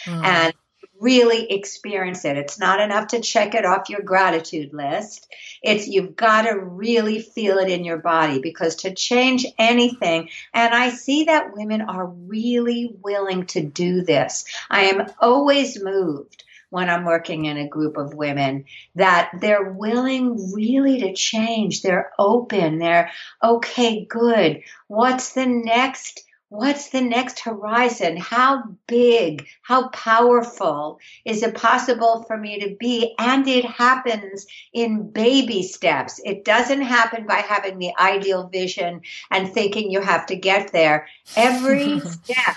Mm. 0.07 0.24
and 0.24 0.55
really 1.01 1.51
experience 1.51 2.24
it. 2.24 2.36
It's 2.36 2.59
not 2.59 2.80
enough 2.80 3.09
to 3.09 3.20
check 3.20 3.55
it 3.55 3.64
off 3.64 3.88
your 3.88 4.03
gratitude 4.03 4.72
list. 4.72 5.26
It's 5.62 5.88
you've 5.88 6.14
got 6.14 6.42
to 6.42 6.59
really 6.59 7.20
feel 7.20 7.59
it 7.59 7.70
in 7.70 7.84
your 7.84 7.98
body 7.98 8.38
because 8.38 8.76
to 8.76 8.94
change 8.94 9.46
anything, 9.59 10.28
and 10.53 10.74
I 10.74 10.90
see 10.90 11.24
that 11.24 11.55
women 11.55 11.80
are 11.80 12.07
really 12.07 12.94
willing 13.03 13.46
to 13.46 13.62
do 13.62 14.03
this. 14.03 14.44
I 14.68 14.82
am 14.84 15.07
always 15.20 15.82
moved 15.82 16.44
when 16.70 16.88
I'm 16.88 17.05
working 17.05 17.46
in 17.46 17.57
a 17.57 17.68
group 17.68 17.96
of 17.96 18.14
women 18.14 18.64
that 18.94 19.32
they're 19.40 19.72
willing 19.72 20.53
really 20.53 21.01
to 21.01 21.14
change. 21.14 21.82
They're 21.82 22.12
open. 22.18 22.78
They're 22.78 23.11
okay, 23.42 24.05
good. 24.05 24.62
What's 24.86 25.32
the 25.32 25.46
next 25.46 26.22
What's 26.51 26.88
the 26.88 27.01
next 27.01 27.38
horizon? 27.38 28.16
How 28.16 28.64
big, 28.88 29.46
how 29.62 29.88
powerful 29.90 30.98
is 31.24 31.44
it 31.44 31.55
possible 31.55 32.24
for 32.26 32.36
me 32.36 32.59
to 32.59 32.74
be? 32.74 33.14
And 33.20 33.46
it 33.46 33.64
happens 33.64 34.46
in 34.72 35.12
baby 35.12 35.62
steps. 35.62 36.20
It 36.24 36.44
doesn't 36.44 36.82
happen 36.82 37.24
by 37.24 37.36
having 37.36 37.78
the 37.78 37.92
ideal 37.96 38.48
vision 38.48 39.03
and 39.30 39.55
thinking 39.55 39.92
you 39.92 40.01
have 40.01 40.26
to 40.26 40.34
get 40.34 40.72
there. 40.72 41.07
Every 41.36 42.01
step 42.24 42.57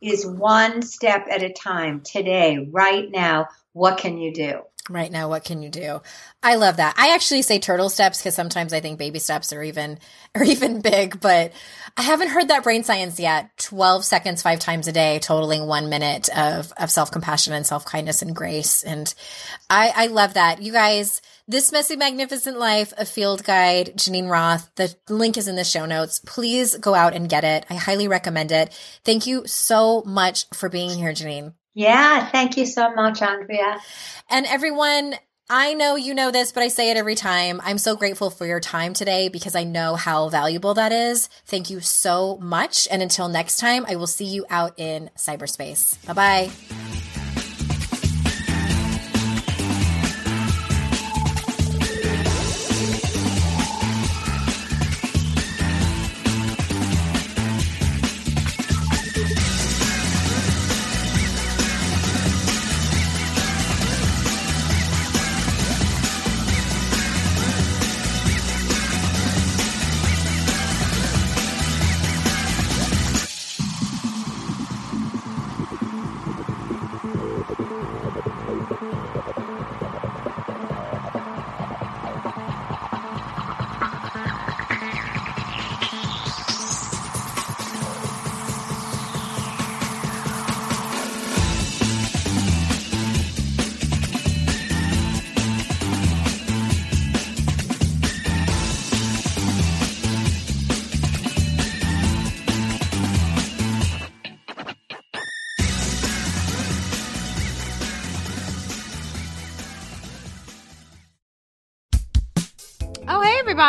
is 0.00 0.26
one 0.26 0.80
step 0.80 1.26
at 1.30 1.42
a 1.42 1.52
time. 1.52 2.00
Today, 2.00 2.66
right 2.70 3.10
now, 3.10 3.48
what 3.74 3.98
can 3.98 4.16
you 4.16 4.32
do? 4.32 4.62
Right 4.90 5.10
now, 5.10 5.30
what 5.30 5.44
can 5.44 5.62
you 5.62 5.70
do? 5.70 6.02
I 6.42 6.56
love 6.56 6.76
that. 6.76 6.94
I 6.98 7.14
actually 7.14 7.40
say 7.40 7.58
turtle 7.58 7.88
steps 7.88 8.18
because 8.18 8.34
sometimes 8.34 8.74
I 8.74 8.80
think 8.80 8.98
baby 8.98 9.18
steps 9.18 9.50
are 9.54 9.62
even 9.62 9.98
are 10.34 10.44
even 10.44 10.82
big, 10.82 11.20
but 11.22 11.52
I 11.96 12.02
haven't 12.02 12.28
heard 12.28 12.48
that 12.48 12.64
brain 12.64 12.84
science 12.84 13.18
yet. 13.18 13.56
Twelve 13.56 14.04
seconds, 14.04 14.42
five 14.42 14.58
times 14.58 14.86
a 14.86 14.92
day, 14.92 15.18
totaling 15.20 15.66
one 15.66 15.88
minute 15.88 16.28
of 16.36 16.70
of 16.76 16.90
self 16.90 17.10
compassion 17.10 17.54
and 17.54 17.66
self 17.66 17.86
kindness 17.86 18.20
and 18.20 18.36
grace. 18.36 18.82
And 18.82 19.12
I 19.70 19.90
I 19.96 20.06
love 20.08 20.34
that. 20.34 20.60
You 20.60 20.72
guys, 20.72 21.22
this 21.48 21.72
messy 21.72 21.96
magnificent 21.96 22.58
life, 22.58 22.92
a 22.98 23.06
field 23.06 23.42
guide, 23.42 23.92
Geneen 23.96 24.28
Roth. 24.28 24.70
The 24.74 24.94
link 25.08 25.38
is 25.38 25.48
in 25.48 25.56
the 25.56 25.64
show 25.64 25.86
notes. 25.86 26.20
Please 26.26 26.76
go 26.76 26.94
out 26.94 27.14
and 27.14 27.26
get 27.26 27.44
it. 27.44 27.64
I 27.70 27.74
highly 27.76 28.06
recommend 28.06 28.52
it. 28.52 28.70
Thank 29.02 29.26
you 29.26 29.46
so 29.46 30.02
much 30.04 30.44
for 30.52 30.68
being 30.68 30.90
here, 30.90 31.12
Geneen. 31.12 31.54
Yeah, 31.74 32.30
thank 32.30 32.56
you 32.56 32.66
so 32.66 32.94
much, 32.94 33.20
Andrea. 33.20 33.80
And 34.30 34.46
everyone, 34.46 35.16
I 35.50 35.74
know 35.74 35.96
you 35.96 36.14
know 36.14 36.30
this, 36.30 36.52
but 36.52 36.62
I 36.62 36.68
say 36.68 36.90
it 36.90 36.96
every 36.96 37.16
time. 37.16 37.60
I'm 37.64 37.78
so 37.78 37.96
grateful 37.96 38.30
for 38.30 38.46
your 38.46 38.60
time 38.60 38.94
today 38.94 39.28
because 39.28 39.54
I 39.54 39.64
know 39.64 39.94
how 39.94 40.28
valuable 40.28 40.74
that 40.74 40.92
is. 40.92 41.28
Thank 41.46 41.68
you 41.68 41.80
so 41.80 42.38
much. 42.38 42.88
And 42.90 43.02
until 43.02 43.28
next 43.28 43.58
time, 43.58 43.84
I 43.88 43.96
will 43.96 44.06
see 44.06 44.24
you 44.24 44.46
out 44.48 44.78
in 44.78 45.10
cyberspace. 45.18 46.04
Bye 46.06 46.12
bye. 46.12 46.93